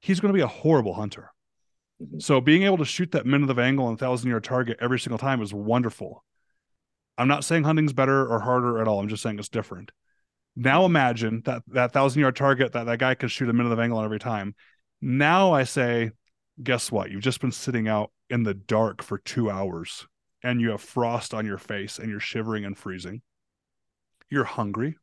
[0.00, 1.32] he's going to be a horrible hunter.
[2.02, 2.20] Mm-hmm.
[2.20, 5.18] So being able to shoot that minute of angle and thousand yard target every single
[5.18, 6.24] time is wonderful.
[7.16, 9.00] I'm not saying hunting's better or harder at all.
[9.00, 9.90] I'm just saying it's different.
[10.54, 13.78] Now imagine that that thousand yard target that that guy could shoot a minute of
[13.78, 14.54] angle on every time.
[15.00, 16.12] Now I say,
[16.62, 17.10] guess what?
[17.10, 20.06] You've just been sitting out in the dark for two hours
[20.42, 23.22] and you have frost on your face and you're shivering and freezing.
[24.30, 24.96] You're hungry.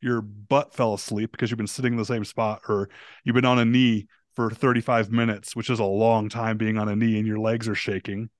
[0.00, 2.88] Your butt fell asleep because you've been sitting in the same spot or
[3.24, 6.88] you've been on a knee for 35 minutes, which is a long time being on
[6.88, 8.30] a knee and your legs are shaking.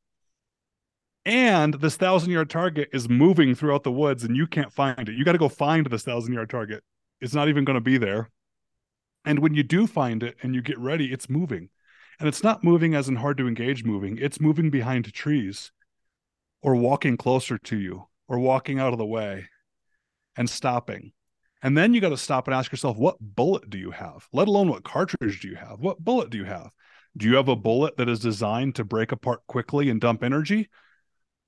[1.24, 5.14] And this thousand yard target is moving throughout the woods and you can't find it.
[5.14, 6.82] You got to go find this thousand yard target.
[7.20, 8.30] It's not even going to be there.
[9.24, 11.68] And when you do find it and you get ready, it's moving.
[12.18, 15.70] And it's not moving as in hard to engage moving, it's moving behind trees
[16.62, 19.46] or walking closer to you or walking out of the way
[20.36, 21.12] and stopping
[21.62, 24.26] and then you got to stop and ask yourself, what bullet do you have?
[24.32, 25.78] Let alone what cartridge do you have?
[25.78, 26.72] What bullet do you have?
[27.16, 30.68] Do you have a bullet that is designed to break apart quickly and dump energy?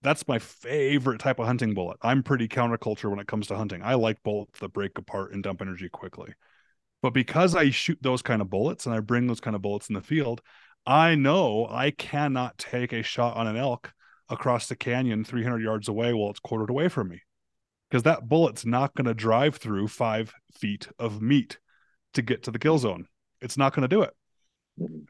[0.03, 1.97] That's my favorite type of hunting bullet.
[2.01, 3.83] I'm pretty counterculture when it comes to hunting.
[3.83, 6.33] I like bullets that break apart and dump energy quickly.
[7.03, 9.89] But because I shoot those kind of bullets and I bring those kind of bullets
[9.89, 10.43] in the field,
[10.87, 13.93] I know I cannot take a shot on an elk
[14.29, 17.23] across the canyon 300 yards away while it's quartered away from me.
[17.91, 21.59] because that bullet's not going to drive through five feet of meat
[22.15, 23.07] to get to the kill zone.
[23.41, 24.15] It's not going to do it.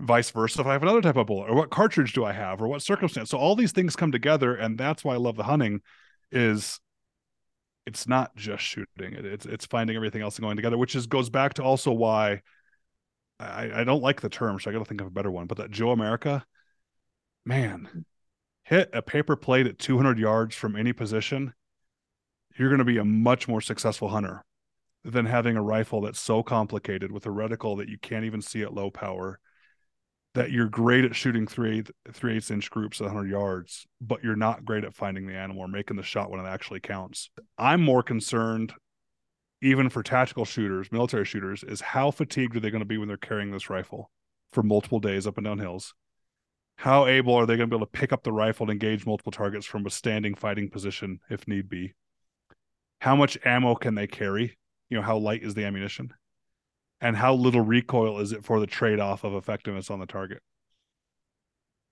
[0.01, 2.61] Vice versa, if I have another type of bullet, or what cartridge do I have,
[2.61, 3.31] or what circumstance.
[3.31, 5.81] So all these things come together, and that's why I love the hunting.
[6.31, 6.81] Is
[7.87, 11.07] it's not just shooting; it, it's it's finding everything else and going together, which is
[11.07, 12.43] goes back to also why
[13.39, 15.47] I, I don't like the term, so I got to think of a better one.
[15.47, 16.45] But that Joe America,
[17.45, 18.05] man,
[18.65, 21.55] hit a paper plate at 200 yards from any position,
[22.57, 24.45] you're going to be a much more successful hunter
[25.05, 28.63] than having a rifle that's so complicated with a reticle that you can't even see
[28.63, 29.39] at low power
[30.35, 34.35] that you're great at shooting three three eighths inch groups at 100 yards, but you're
[34.35, 37.31] not great at finding the animal or making the shot when it actually counts.
[37.57, 38.73] I'm more concerned,
[39.63, 43.09] even for tactical shooters, military shooters, is how fatigued are they going to be when
[43.09, 44.11] they're carrying this rifle
[44.53, 45.95] for multiple days up and down hills?
[46.77, 49.07] How able are they going to be able to pick up the rifle and engage
[49.07, 51.95] multiple targets from a standing fighting position if need be?
[53.01, 54.59] How much ammo can they carry?
[54.91, 56.13] You know, how light is the ammunition?
[57.05, 60.43] and how little recoil is it for the trade-off of effectiveness on the target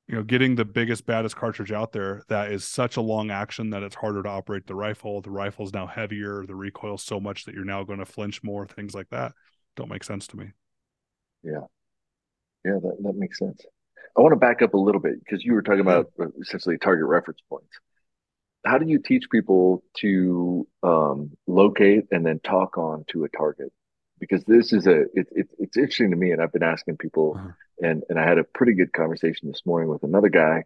[0.08, 3.70] you know getting the biggest baddest cartridge out there that is such a long action
[3.70, 7.44] that it's harder to operate the rifle the rifle's now heavier the recoil so much
[7.44, 9.32] that you're now going to flinch more things like that
[9.76, 10.46] don't make sense to me
[11.42, 11.60] yeah
[12.64, 13.64] yeah that, that makes sense
[14.16, 16.78] i want to back up a little bit because you were talking about uh, essentially
[16.78, 17.78] target reference points
[18.64, 23.72] how do you teach people to um, locate and then talk on to a target
[24.20, 27.34] because this is a it, it, it's interesting to me and i've been asking people
[27.36, 27.48] uh-huh.
[27.80, 30.64] and and i had a pretty good conversation this morning with another guy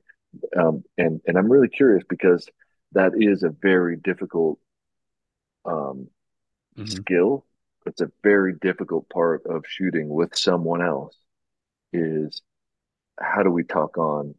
[0.56, 2.46] um, and and i'm really curious because
[2.92, 4.58] that is a very difficult
[5.64, 6.08] um,
[6.76, 6.84] mm-hmm.
[6.84, 7.44] skill
[7.86, 11.16] it's a very difficult part of shooting with someone else
[11.92, 12.42] is
[13.20, 14.34] how do we talk on?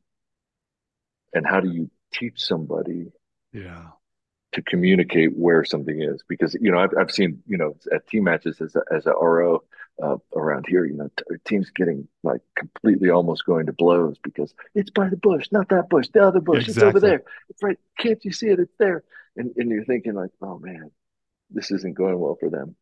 [1.34, 3.12] And how do you teach somebody
[3.54, 3.88] yeah.
[4.54, 6.24] to communicate where something is?
[6.28, 9.12] Because you know I've, I've seen you know at team matches as a, as a
[9.12, 9.64] RO
[10.02, 14.54] uh, around here you know t- teams getting like completely almost going to blows because
[14.74, 16.88] it's by the bush not that bush the other bush exactly.
[16.88, 17.24] it's over there.
[17.50, 18.60] It's right can't you see it?
[18.60, 19.04] It's there.
[19.36, 20.92] And and you're thinking like oh man
[21.50, 22.76] this isn't going well for them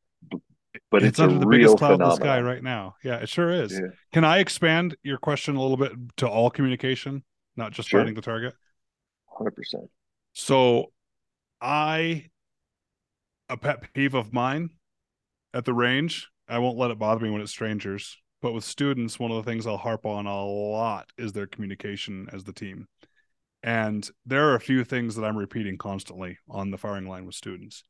[0.91, 2.11] but it's, it's under the biggest cloud phenomenon.
[2.11, 3.87] in the sky right now yeah it sure is yeah.
[4.13, 7.23] can I expand your question a little bit to all communication
[7.55, 7.99] not just sure.
[7.99, 8.53] finding the target
[9.39, 9.51] 100%
[10.33, 10.91] so
[11.61, 12.25] I
[13.49, 14.69] a pet peeve of mine
[15.53, 16.29] at the range.
[16.47, 19.49] I won't let it bother me when it's strangers, but with students, one of the
[19.49, 22.87] things I'll harp on a lot is their communication as the team.
[23.63, 27.33] And there are a few things that I'm repeating constantly on the firing line with
[27.33, 27.83] students.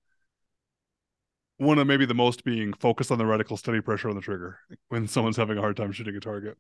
[1.58, 4.60] One of maybe the most being focus on the reticle, steady pressure on the trigger
[4.90, 6.58] when someone's having a hard time shooting a target.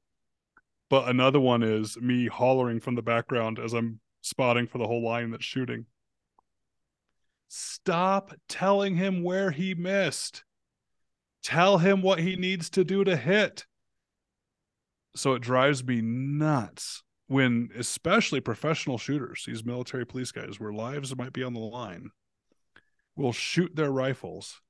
[0.89, 5.03] But another one is me hollering from the background as I'm spotting for the whole
[5.03, 5.85] line that's shooting
[7.47, 10.43] Stop telling him where he missed.
[11.43, 13.65] Tell him what he needs to do to hit.
[15.15, 21.15] So it drives me nuts when, especially professional shooters, these military police guys, where lives
[21.15, 22.09] might be on the line,
[23.15, 24.61] will shoot their rifles,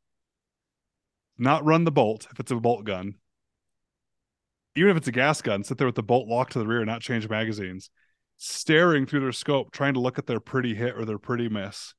[1.38, 3.16] not run the bolt if it's a bolt gun,
[4.76, 6.84] even if it's a gas gun, sit there with the bolt locked to the rear,
[6.86, 7.90] not change magazines,
[8.38, 11.94] staring through their scope, trying to look at their pretty hit or their pretty miss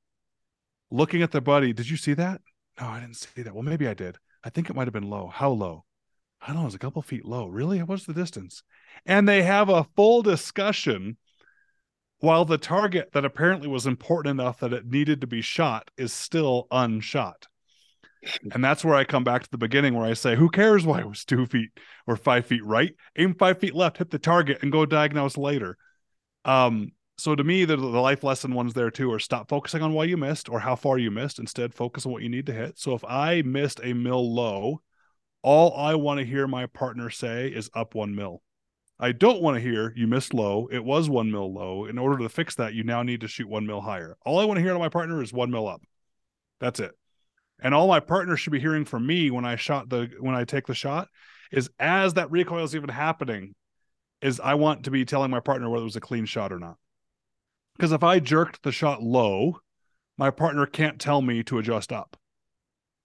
[0.91, 1.73] looking at their buddy.
[1.73, 2.41] Did you see that?
[2.79, 3.53] No, I didn't see that.
[3.53, 4.17] Well, maybe I did.
[4.43, 5.27] I think it might have been low.
[5.27, 5.85] How low?
[6.41, 6.61] I don't know.
[6.61, 7.47] It was a couple feet low.
[7.47, 7.79] Really?
[7.79, 8.63] What's the distance?
[9.05, 11.17] And they have a full discussion
[12.19, 16.13] while the target that apparently was important enough that it needed to be shot is
[16.13, 17.47] still unshot.
[18.51, 20.99] And that's where I come back to the beginning where I say, who cares why
[20.99, 21.69] it was two feet
[22.05, 22.93] or five feet right?
[23.17, 25.77] Aim five feet left, hit the target, and go diagnose later.
[26.45, 29.93] Um, so to me, the, the life lesson ones there too are stop focusing on
[29.93, 31.39] why you missed or how far you missed.
[31.39, 32.77] Instead, focus on what you need to hit.
[32.77, 34.81] So if I missed a mil low,
[35.41, 38.43] all I want to hear my partner say is up one mil.
[38.99, 40.67] I don't want to hear you missed low.
[40.71, 41.85] It was one mil low.
[41.85, 44.17] In order to fix that, you now need to shoot one mil higher.
[44.25, 45.81] All I want to hear to my partner is one mil up.
[46.59, 46.91] That's it.
[47.59, 50.43] And all my partner should be hearing from me when I shot the when I
[50.43, 51.07] take the shot
[51.51, 53.55] is as that recoil is even happening,
[54.21, 56.59] is I want to be telling my partner whether it was a clean shot or
[56.59, 56.77] not.
[57.75, 59.59] Because if I jerked the shot low,
[60.17, 62.17] my partner can't tell me to adjust up.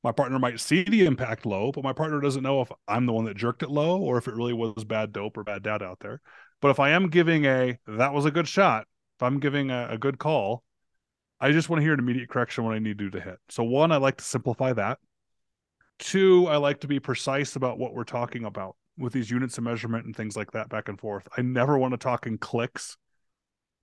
[0.02, 3.12] My partner might see the impact low, but my partner doesn't know if I'm the
[3.12, 5.84] one that jerked it low or if it really was bad dope or bad data
[5.84, 6.20] out there.
[6.60, 8.86] But if I am giving a that was a good shot,
[9.18, 10.64] if I'm giving a, a good call,
[11.42, 13.38] I just want to hear an immediate correction when I need to to hit.
[13.50, 14.98] So one, I like to simplify that.
[15.98, 19.64] Two, I like to be precise about what we're talking about with these units of
[19.64, 21.28] measurement and things like that back and forth.
[21.36, 22.96] I never want to talk in clicks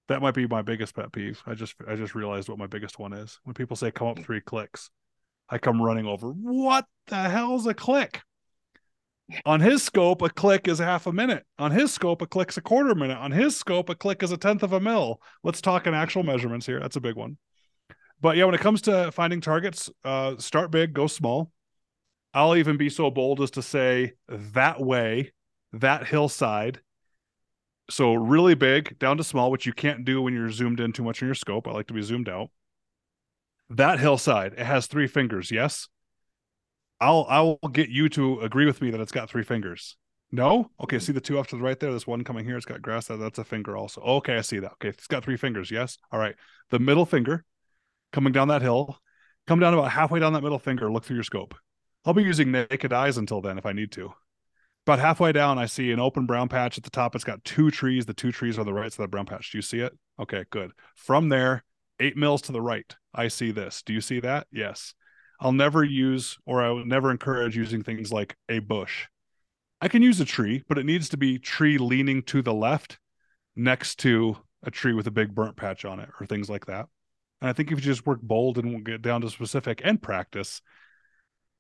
[0.08, 1.42] That might be my biggest pet peeve.
[1.46, 3.40] I just I just realized what my biggest one is.
[3.44, 4.26] When people say come up mm.
[4.26, 4.90] three clicks,
[5.50, 6.32] I come running over.
[6.32, 8.22] What the hell's a click?
[9.46, 11.46] On his scope, a click is half a minute.
[11.60, 13.18] On his scope, a click's a quarter minute.
[13.18, 15.22] On his scope, a click is a tenth of a mil.
[15.44, 16.80] Let's talk in actual measurements here.
[16.80, 17.38] That's a big one.
[18.22, 21.52] But yeah, when it comes to finding targets, uh, start big, go small.
[22.34, 25.32] I'll even be so bold as to say that way,
[25.74, 26.82] that hillside.
[27.90, 31.04] So really big down to small, which you can't do when you're zoomed in too
[31.04, 31.68] much in your scope.
[31.68, 32.50] I like to be zoomed out.
[33.72, 35.50] That hillside, it has three fingers.
[35.50, 35.88] Yes.
[37.02, 39.96] I'll I'll get you to agree with me that it's got three fingers.
[40.32, 40.70] No?
[40.84, 41.92] Okay, see the two off to the right there?
[41.92, 43.08] This one coming here, it's got grass.
[43.08, 44.02] That's a finger also.
[44.02, 44.74] Okay, I see that.
[44.74, 45.72] Okay, it's got three fingers.
[45.72, 45.98] Yes.
[46.12, 46.36] All right.
[46.70, 47.46] The middle finger
[48.12, 49.00] coming down that hill,
[49.48, 51.56] come down about halfway down that middle finger, look through your scope.
[52.06, 54.14] I'll be using naked eyes until then if I need to.
[54.86, 57.14] About halfway down, I see an open brown patch at the top.
[57.14, 58.06] It's got two trees.
[58.06, 59.52] The two trees are the right side of the brown patch.
[59.52, 59.94] Do you see it?
[60.20, 60.72] Okay, good.
[60.96, 61.64] From there,
[62.00, 63.84] eight mils to the right, I see this.
[63.84, 64.48] Do you see that?
[64.52, 64.94] Yes.
[65.40, 69.06] I'll never use or I will never encourage using things like a bush.
[69.82, 73.00] I can use a tree, but it needs to be tree leaning to the left
[73.56, 76.88] next to a tree with a big burnt patch on it or things like that.
[77.42, 80.62] And I think if you just work bold and get down to specific and practice,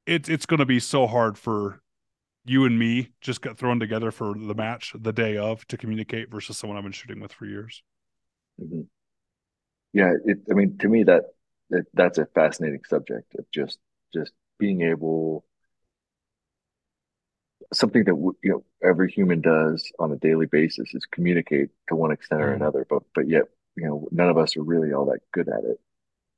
[0.06, 1.82] it's it's going to be so hard for
[2.46, 6.32] you and me just got thrown together for the match the day of to communicate
[6.32, 7.84] versus someone I've been shooting with for years.
[8.60, 8.82] Mm-hmm.
[9.94, 11.24] Yeah, it, I mean, to me that,
[11.70, 13.78] that that's a fascinating subject of just
[14.14, 15.46] just being able
[17.74, 22.12] something that you know every human does on a daily basis is communicate to one
[22.12, 22.62] extent or mm-hmm.
[22.62, 23.44] another, but but yet
[23.80, 25.80] you know none of us are really all that good at it.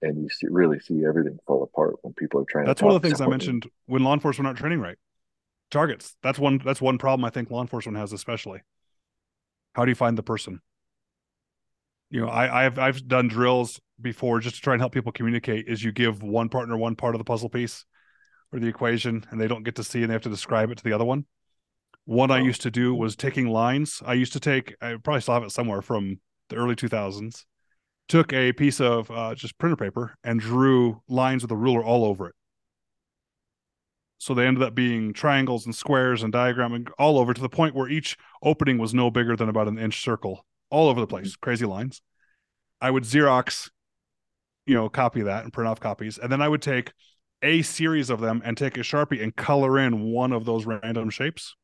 [0.03, 3.01] And you see, really see everything fall apart when people are trying that's one of
[3.01, 4.97] the things i mentioned when law enforcement aren't training right.
[5.69, 6.15] Targets.
[6.21, 8.61] That's one that's one problem i think law enforcement has especially.
[9.73, 10.61] How do you find the person?
[12.09, 15.67] You know i i've i've done drills before just to try and help people communicate
[15.67, 17.85] is you give one partner one part of the puzzle piece
[18.51, 20.77] or the equation and they don't get to see and they have to describe it
[20.77, 21.25] to the other one.
[22.05, 22.35] One oh.
[22.35, 24.01] i used to do was taking lines.
[24.05, 26.19] I used to take i probably still have it somewhere from
[26.51, 27.45] the early 2000s,
[28.07, 32.05] took a piece of uh, just printer paper and drew lines with a ruler all
[32.05, 32.35] over it.
[34.17, 37.73] So they ended up being triangles and squares and diagramming all over to the point
[37.73, 41.35] where each opening was no bigger than about an inch circle, all over the place.
[41.35, 42.01] Crazy lines.
[42.79, 43.69] I would Xerox,
[44.65, 46.17] you know, copy that and print off copies.
[46.17, 46.91] And then I would take
[47.41, 51.09] a series of them and take a Sharpie and color in one of those random
[51.09, 51.55] shapes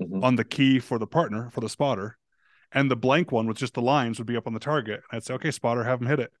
[0.00, 0.24] mm-hmm.
[0.24, 2.17] on the key for the partner, for the spotter
[2.72, 5.00] and the blank one with just the lines would be up on the target.
[5.10, 6.32] I'd say, okay, spotter, have them hit it.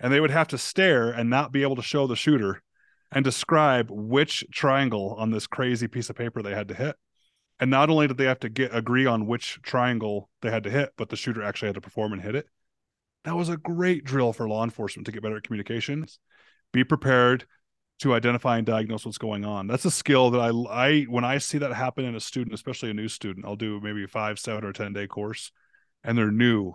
[0.00, 2.62] And they would have to stare and not be able to show the shooter
[3.12, 6.96] and describe which triangle on this crazy piece of paper they had to hit.
[7.58, 10.70] And not only did they have to get agree on which triangle they had to
[10.70, 12.46] hit, but the shooter actually had to perform and hit it.
[13.24, 16.18] That was a great drill for law enforcement to get better at communications.
[16.72, 17.46] Be prepared
[18.00, 19.66] to identify and diagnose what's going on.
[19.66, 22.90] That's a skill that I I when I see that happen in a student, especially
[22.90, 25.50] a new student, I'll do maybe a five, seven, or ten day course
[26.06, 26.74] and they're new.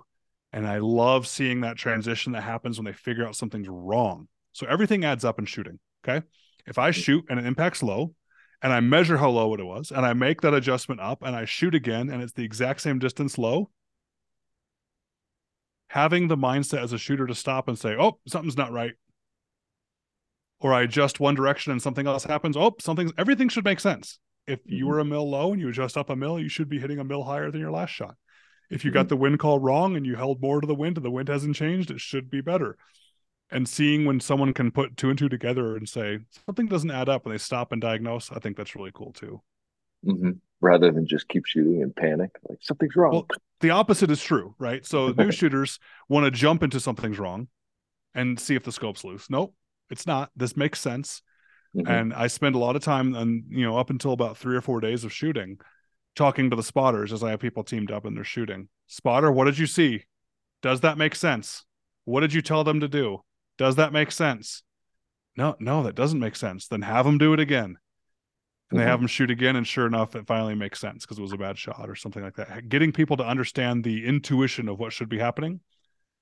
[0.54, 4.28] And I love seeing that transition that happens when they figure out something's wrong.
[4.52, 5.80] So everything adds up in shooting.
[6.06, 6.26] Okay.
[6.68, 8.14] If I shoot and it impacts low
[8.62, 11.46] and I measure how low it was and I make that adjustment up and I
[11.46, 13.70] shoot again and it's the exact same distance low,
[15.88, 18.94] having the mindset as a shooter to stop and say, oh, something's not right.
[20.60, 22.58] Or I adjust one direction and something else happens.
[22.58, 24.20] Oh, something's everything should make sense.
[24.46, 24.90] If you mm-hmm.
[24.90, 27.04] were a mil low and you adjust up a mil, you should be hitting a
[27.04, 28.16] mil higher than your last shot.
[28.72, 31.06] If you got the wind call wrong and you held more to the wind and
[31.06, 32.78] the wind hasn't changed, it should be better.
[33.52, 37.10] And seeing when someone can put two and two together and say something doesn't add
[37.10, 39.42] up and they stop and diagnose, I think that's really cool too.
[40.06, 40.32] Mm-hmm.
[40.62, 43.12] Rather than just keep shooting and panic, like something's wrong.
[43.12, 43.28] Well,
[43.60, 44.86] the opposite is true, right?
[44.86, 47.50] So new shooters want to jump into something's wrong
[48.16, 49.30] and see if the scope's loose.
[49.30, 49.54] Nope,
[49.90, 50.32] it's not.
[50.36, 51.22] This makes sense.
[51.76, 51.92] Mm-hmm.
[51.92, 54.62] And I spend a lot of time and you know, up until about three or
[54.62, 55.58] four days of shooting,
[56.16, 58.70] talking to the spotters as I have people teamed up and they're shooting.
[58.88, 60.06] Spotter, what did you see?
[60.62, 61.66] Does that make sense?
[62.06, 63.24] What did you tell them to do?
[63.58, 64.64] Does that make sense?
[65.38, 66.68] No, no, that doesn't make sense.
[66.68, 67.64] Then have them do it again.
[67.64, 68.78] And mm-hmm.
[68.78, 69.56] they have them shoot again.
[69.56, 72.24] And sure enough, it finally makes sense because it was a bad shot or something
[72.24, 72.70] like that.
[72.70, 75.62] Getting people to understand the intuition of what should be happening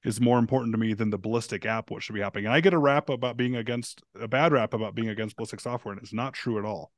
[0.03, 2.45] is more important to me than the ballistic app, what should be happening.
[2.45, 5.60] And I get a rap about being against a bad rap about being against ballistic
[5.60, 6.91] software, and it's not true at all.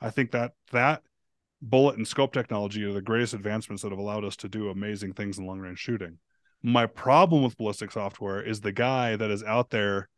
[0.00, 1.02] I think that that
[1.60, 5.12] bullet and scope technology are the greatest advancements that have allowed us to do amazing
[5.12, 6.18] things in long range shooting.
[6.62, 10.08] My problem with ballistic software is the guy that is out there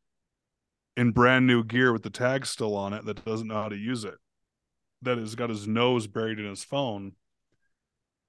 [0.97, 3.77] in brand new gear with the tag still on it that doesn't know how to
[3.77, 4.17] use it,
[5.03, 7.13] that has got his nose buried in his phone,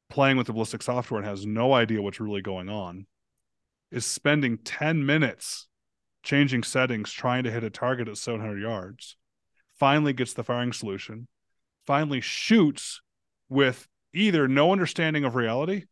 [0.10, 3.08] playing with the ballistic software and has no idea what's really going on.
[3.92, 5.68] is spending 10 minutes
[6.24, 9.18] changing settings, trying to hit a target at 700 yards,
[9.78, 11.28] finally gets the firing solution,
[11.92, 13.02] finally shoots
[13.50, 15.84] with either no understanding of reality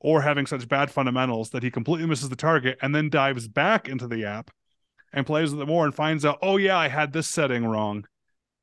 [0.00, 3.86] or having such bad fundamentals that he completely misses the target and then dives back
[3.86, 4.50] into the app
[5.12, 8.06] and plays with it more and finds out, oh, yeah, I had this setting wrong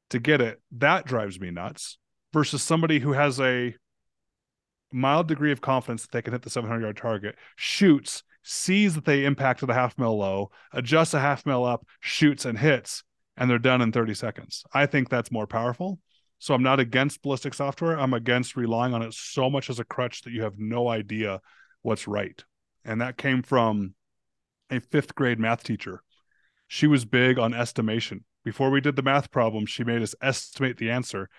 [0.10, 0.64] to get it.
[0.72, 2.00] That drives me nuts
[2.34, 3.76] versus somebody who has a
[4.92, 9.06] mild degree of confidence that they can hit the 700 yard target, shoots, sees that
[9.06, 13.04] they impacted a half mil low, adjusts a half mil up, shoots and hits,
[13.38, 14.64] and they're done in 30 seconds.
[14.74, 16.00] I think that's more powerful.
[16.40, 18.00] So I'm not against ballistic software.
[18.00, 21.42] I'm against relying on it so much as a crutch that you have no idea
[21.82, 22.44] what's right.
[22.86, 23.94] And that came from
[24.70, 26.02] a fifth grade math teacher.
[26.68, 28.24] She was big on estimation.
[28.46, 31.30] Before we did the math problem, she made us estimate the answer.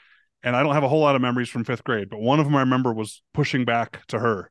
[0.43, 2.47] And I don't have a whole lot of memories from fifth grade, but one of
[2.47, 4.51] them I remember was pushing back to her.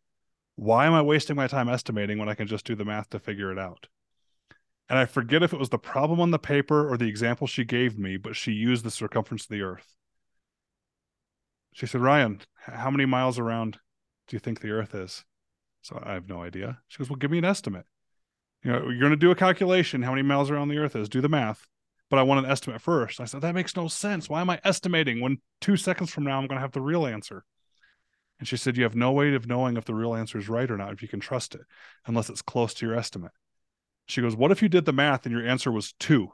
[0.55, 3.19] Why am I wasting my time estimating when I can just do the math to
[3.19, 3.88] figure it out?
[4.89, 7.63] And I forget if it was the problem on the paper or the example she
[7.63, 9.95] gave me, but she used the circumference of the earth.
[11.80, 13.80] She said, Ryan, how many miles around
[14.27, 15.23] do you think the Earth is?
[15.81, 16.80] So I have no idea.
[16.89, 17.85] She goes, Well, give me an estimate.
[18.64, 21.07] You know, you're going to do a calculation how many miles around the Earth is.
[21.07, 21.68] Do the math.
[22.10, 23.22] But I want an estimate first.
[23.22, 24.27] I said, That makes no sense.
[24.27, 27.06] Why am I estimating when two seconds from now I'm going to have the real
[27.06, 27.45] answer?
[28.39, 30.69] And she said, You have no way of knowing if the real answer is right
[30.69, 31.61] or not, if you can trust it,
[32.06, 33.31] unless it's close to your estimate.
[34.06, 36.34] She goes, What if you did the math and your answer was two?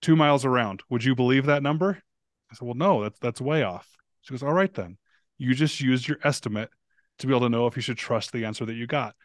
[0.00, 0.84] Two miles around.
[0.90, 2.04] Would you believe that number?
[2.52, 3.96] I said, well, no, that's that's way off.
[4.20, 4.98] She goes, all right then.
[5.38, 6.70] You just used your estimate
[7.18, 9.16] to be able to know if you should trust the answer that you got.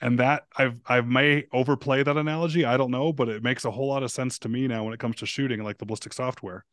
[0.00, 2.64] And that I've I may overplay that analogy.
[2.64, 4.92] I don't know, but it makes a whole lot of sense to me now when
[4.92, 6.64] it comes to shooting, like the ballistic software.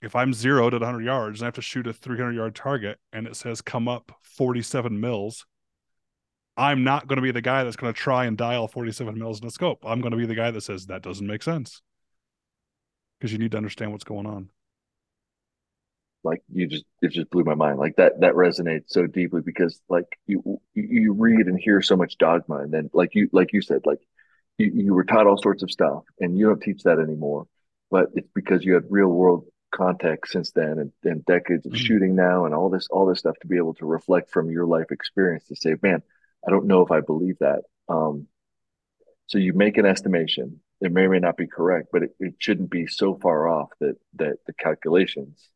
[0.00, 3.00] If I'm zeroed at 100 yards and I have to shoot a 300 yard target
[3.12, 5.44] and it says come up 47 mils,
[6.56, 9.40] I'm not going to be the guy that's going to try and dial 47 mils
[9.40, 9.82] in a scope.
[9.84, 11.82] I'm going to be the guy that says that doesn't make sense
[13.18, 14.50] because you need to understand what's going on
[16.24, 17.78] like you just it just blew my mind.
[17.78, 22.18] Like that that resonates so deeply because like you you read and hear so much
[22.18, 24.00] dogma and then like you like you said like
[24.58, 27.46] you, you were taught all sorts of stuff and you don't teach that anymore
[27.90, 31.84] but it's because you had real world context since then and, and decades of mm-hmm.
[31.84, 34.66] shooting now and all this all this stuff to be able to reflect from your
[34.66, 36.02] life experience to say man
[36.46, 37.62] i don't know if i believe that.
[37.88, 38.26] Um
[39.26, 40.60] so you make an estimation.
[40.82, 43.70] It may or may not be correct but it, it shouldn't be so far off
[43.80, 45.50] that that the calculations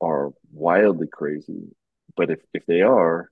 [0.00, 1.74] are wildly crazy.
[2.16, 3.30] But if if they are,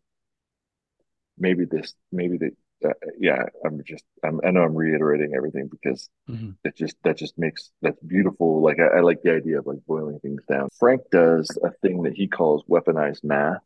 [1.38, 2.51] maybe this maybe the
[2.86, 6.51] uh, yeah i'm just I'm, i know i'm reiterating everything because mm-hmm.
[6.64, 9.78] it just that just makes that's beautiful like I, I, like the idea of like
[9.86, 13.62] boiling things down frank does a thing that he calls weaponized math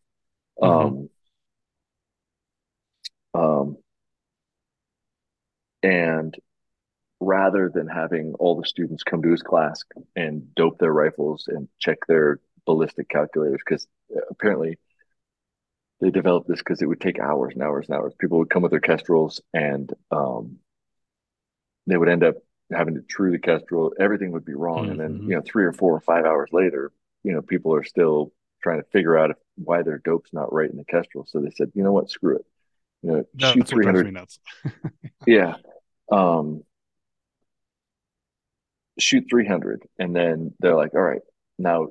[0.60, 1.10] mm-hmm.
[3.35, 3.77] um um
[5.82, 6.36] and
[7.18, 9.82] rather than having all the students come to his class
[10.16, 12.40] and dope their rifles and check their
[12.70, 13.86] ballistic calculators because
[14.16, 14.78] uh, apparently
[16.01, 18.14] they developed this because it would take hours and hours and hours.
[18.18, 20.59] People would come with their kestrels and um,
[21.86, 22.36] they would end up
[22.72, 23.92] having to true the kestrel.
[23.98, 24.90] Everything would be wrong, mm-hmm.
[24.92, 25.30] and then mm-hmm.
[25.30, 26.92] you know three or four or five hours later,
[27.24, 28.32] you know people are still
[28.62, 31.26] trying to figure out if, why their dope's not right in the kestrel.
[31.26, 32.44] So they said, you know what, screw it.
[33.02, 34.16] You know, no, shoot three hundred.
[35.26, 35.55] yeah.
[36.12, 36.62] Um,
[39.01, 41.22] shoot 300 and then they're like all right
[41.59, 41.88] now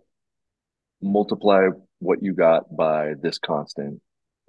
[1.02, 1.68] multiply
[2.00, 4.02] what you got by this constant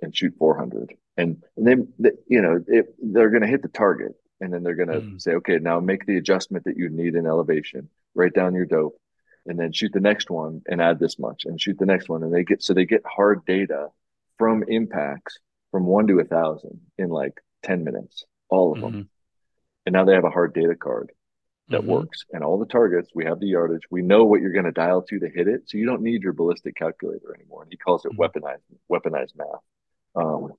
[0.02, 1.92] and shoot 400 and, then
[2.26, 5.20] you know it, they're going to hit the target and then they're going to mm.
[5.20, 7.88] say okay now make the adjustment that you need in elevation.
[8.14, 8.98] Write down your dope
[9.46, 12.22] and then shoot the next one and add this much and shoot the next one.
[12.22, 13.88] And they get so they get hard data
[14.38, 15.38] from impacts
[15.70, 18.92] from one to a thousand in like 10 minutes all of mm-hmm.
[18.96, 19.10] them
[19.86, 21.12] and now they have a hard data card
[21.70, 21.90] that mm-hmm.
[21.90, 22.24] works.
[22.32, 23.82] And all the targets, we have the yardage.
[23.90, 25.62] We know what you're going to dial to to hit it.
[25.66, 27.62] So you don't need your ballistic calculator anymore.
[27.62, 28.22] And he calls it mm-hmm.
[28.22, 28.58] weaponized
[28.90, 29.60] weaponized math,
[30.16, 30.52] um,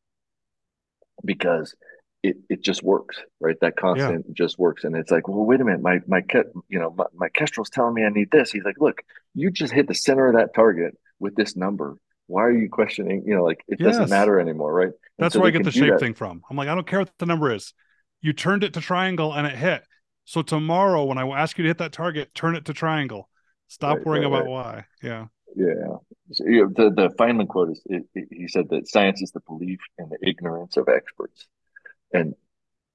[1.23, 1.75] because
[2.23, 3.57] it it just works, right?
[3.61, 4.33] That constant yeah.
[4.33, 4.83] just works.
[4.83, 6.23] And it's like, well, wait a minute, my my
[6.69, 8.51] you know my, my kestrel's telling me I need this.
[8.51, 9.01] He's like, look,
[9.33, 11.97] you just hit the center of that target with this number.
[12.27, 13.23] Why are you questioning?
[13.25, 13.89] You know, like it yes.
[13.89, 14.85] doesn't matter anymore, right?
[14.85, 16.41] And That's so where I get the shape thing from.
[16.49, 17.73] I'm like, I don't care what the number is.
[18.21, 19.83] You turned it to triangle and it hit
[20.31, 23.27] so tomorrow, when I ask you to hit that target, turn it to triangle.
[23.67, 24.49] Stop right, worrying right, about right.
[24.49, 24.85] why.
[25.03, 25.25] Yeah.
[25.57, 25.97] Yeah.
[26.31, 29.31] So, you know, the the Feynman quote is it, it, he said that science is
[29.31, 31.47] the belief in the ignorance of experts,
[32.13, 32.33] and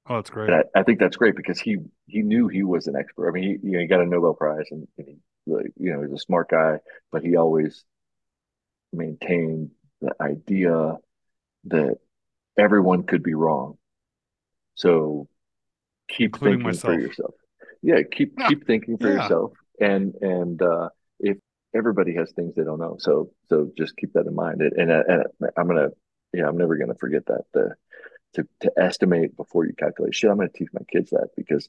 [0.09, 0.49] oh, that's great.
[0.49, 1.77] I, I, think that's great because he
[2.07, 3.29] he knew he was an expert.
[3.29, 5.17] I mean, he you know he got a Nobel Prize and, and he
[5.77, 6.79] you know he's a smart guy,
[7.13, 7.85] but he always
[8.95, 10.95] maintained the idea
[11.65, 11.99] that
[12.57, 13.77] everyone could be wrong
[14.75, 15.29] So
[16.09, 16.95] keep Including thinking myself.
[16.95, 17.35] for yourself.
[17.83, 18.49] Yeah, keep Yeah.
[18.49, 19.23] keep thinking for Yeah.
[19.23, 19.53] yourself.
[19.81, 20.89] And and uh,
[21.21, 21.39] if
[21.75, 24.61] everybody has things they don't know, so so just keep that in mind.
[24.63, 25.23] And and, and
[25.57, 25.91] I'm gonna
[26.33, 27.43] yeah, I'm never gonna forget that.
[27.53, 27.75] The
[28.35, 30.15] to to estimate before you calculate.
[30.15, 31.69] Shit, I'm gonna teach my kids that because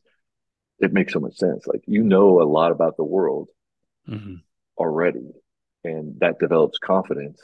[0.80, 1.66] it makes so much sense.
[1.68, 3.50] Like you know a lot about the world
[4.08, 4.42] Mhm.
[4.78, 5.32] already,
[5.84, 7.42] and that develops confidence.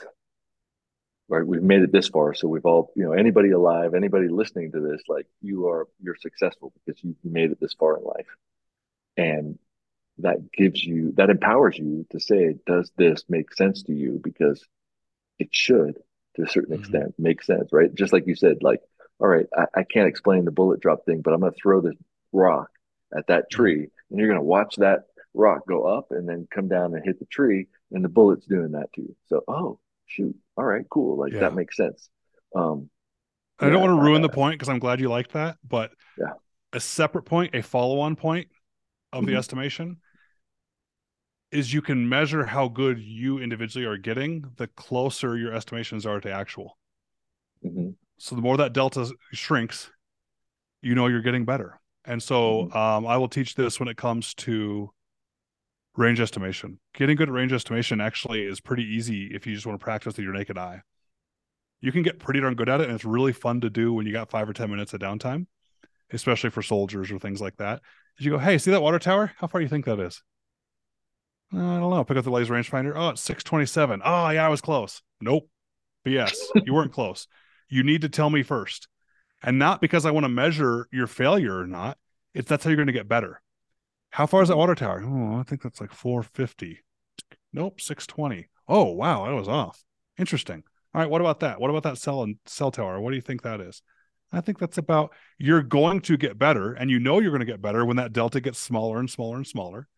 [1.34, 4.70] Right, we've made it this far, so we've all, you know, anybody alive, anybody listening
[4.70, 8.28] to this, like you are, you're successful because you made it this far in life,
[9.16, 9.58] and
[10.18, 14.20] that gives you, that empowers you to say, does this make sense to you?
[14.22, 14.64] Because
[15.40, 15.98] it should,
[16.36, 16.78] to a certain Mhm.
[16.78, 17.92] extent, make sense, right?
[17.92, 18.80] Just like you said, like,
[19.18, 21.80] all right, I, I can't explain the bullet drop thing, but I'm going to throw
[21.80, 21.96] this
[22.32, 22.70] rock
[23.12, 26.68] at that tree, and you're going to watch that rock go up and then come
[26.68, 29.16] down and hit the tree, and the bullet's doing that to you.
[29.26, 31.40] So, oh, shoot, all right, cool, like Yeah.
[31.40, 32.08] that makes sense.
[32.54, 32.90] Um,
[33.58, 35.58] I don't yeah, want to ruin uh, the point because I'm glad you liked that,
[35.66, 36.34] but Yeah.
[36.72, 38.48] a separate point, a follow-on point
[39.12, 39.36] of the Mhm.
[39.36, 39.98] estimation
[41.50, 46.20] is you can measure how good you individually are getting the closer your estimations are
[46.20, 46.76] to actual.
[47.62, 49.90] mhm, So the more that delta shrinks,
[50.82, 51.80] you know you're getting better.
[52.06, 54.92] And so um, I will teach this when it comes to
[55.96, 56.80] range estimation.
[56.94, 60.16] Getting good at range estimation actually is pretty easy if you just want to practice
[60.16, 60.82] with your naked eye.
[61.80, 64.06] You can get pretty darn good at it, and it's really fun to do when
[64.06, 65.46] you got five or ten minutes of downtime,
[66.12, 67.82] especially for soldiers or things like that.
[68.18, 69.32] You go, hey, see that water tower?
[69.38, 70.22] How far do you think that is?
[71.52, 72.04] "Uh, I don't know.
[72.04, 72.92] Pick up the laser rangefinder.
[72.94, 74.00] Oh, it's 627.
[74.04, 75.02] Oh, yeah, I was close.
[75.20, 75.48] Nope.
[76.06, 76.34] BS.
[76.64, 77.26] you weren't close.
[77.68, 78.88] You need to tell me first.
[79.42, 81.98] And not because I want to measure your failure or not.
[82.34, 83.42] It's that's how you're going to get better.
[84.14, 85.02] How far is that water tower?
[85.04, 86.84] Oh, I think that's like 450.
[87.52, 88.46] Nope, 620.
[88.68, 89.82] Oh, wow, I was off.
[90.16, 90.62] Interesting.
[90.94, 91.60] All right, what about that?
[91.60, 93.00] What about that cell and cell tower?
[93.00, 93.82] What do you think that is?
[94.30, 97.44] I think that's about you're going to get better, and you know you're going to
[97.44, 99.88] get better when that delta gets smaller and smaller and smaller.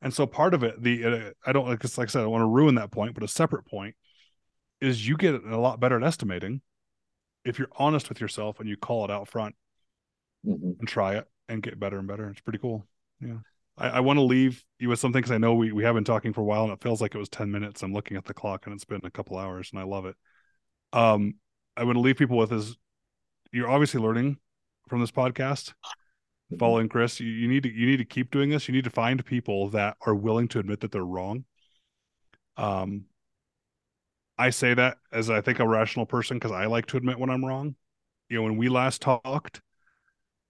[0.00, 2.22] And so part of it, the uh, I don't like it's like I said, I
[2.22, 3.94] don't want to ruin that point, but a separate point
[4.80, 6.62] is you get a lot better at estimating
[7.44, 9.54] if you're honest with yourself and you call it out front
[10.46, 10.78] mhm.
[10.78, 12.30] and try it and get better and better.
[12.30, 12.86] It's pretty cool.
[13.20, 13.40] Yeah.
[13.78, 16.04] I, I want to leave you with something because I know we, we have been
[16.04, 17.82] talking for a while and it feels like it was 10 minutes.
[17.82, 20.16] I'm looking at the clock and it's been a couple hours and I love it.
[20.92, 21.36] Um,
[21.76, 22.76] I want to leave people with is
[23.52, 24.38] you're obviously learning
[24.88, 25.72] from this podcast,
[26.52, 26.58] Mhm.
[26.58, 27.20] following Chris.
[27.20, 28.68] You, you need to you need to keep doing this.
[28.68, 31.44] You need to find people that are willing to admit that they're wrong.
[32.56, 33.06] Um,
[34.38, 37.30] I say that as I think a rational person because I like to admit when
[37.30, 37.74] I'm wrong.
[38.28, 39.62] You know, when we last talked,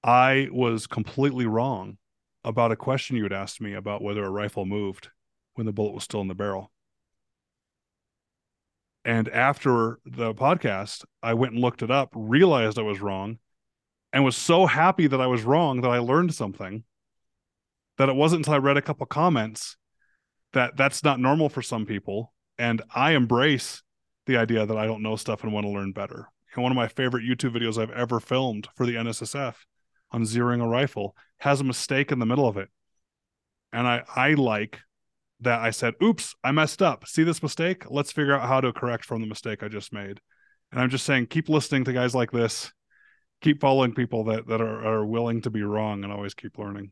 [0.02, 1.98] I was completely wrong
[2.46, 5.10] about a question you had asked me about whether a rifle moved
[5.54, 6.70] when the bullet was still in the barrel.
[9.04, 13.38] And after the podcast, I went and looked it up, realized I was wrong,
[14.12, 16.84] and was so happy that I was wrong that I learned something.
[17.98, 19.76] That it wasn't until I read a couple comments
[20.52, 22.32] that that's not normal for some people.
[22.58, 23.82] And I embrace
[24.26, 26.28] the idea that I don't know stuff and want to learn better.
[26.54, 29.54] And one of my favorite YouTube videos I've ever filmed for the NSSF
[30.12, 32.68] on zeroing a rifle has a mistake in the middle of it.
[33.72, 34.80] And I, I like
[35.40, 37.06] that I said, oops, I messed up.
[37.06, 37.90] See this mistake?
[37.90, 40.20] Let's figure out how to correct from the mistake I just made.
[40.72, 42.72] And I'm just saying, keep listening to guys like this.
[43.42, 46.90] Keep following people that, that are, are willing to be wrong and always keep learning.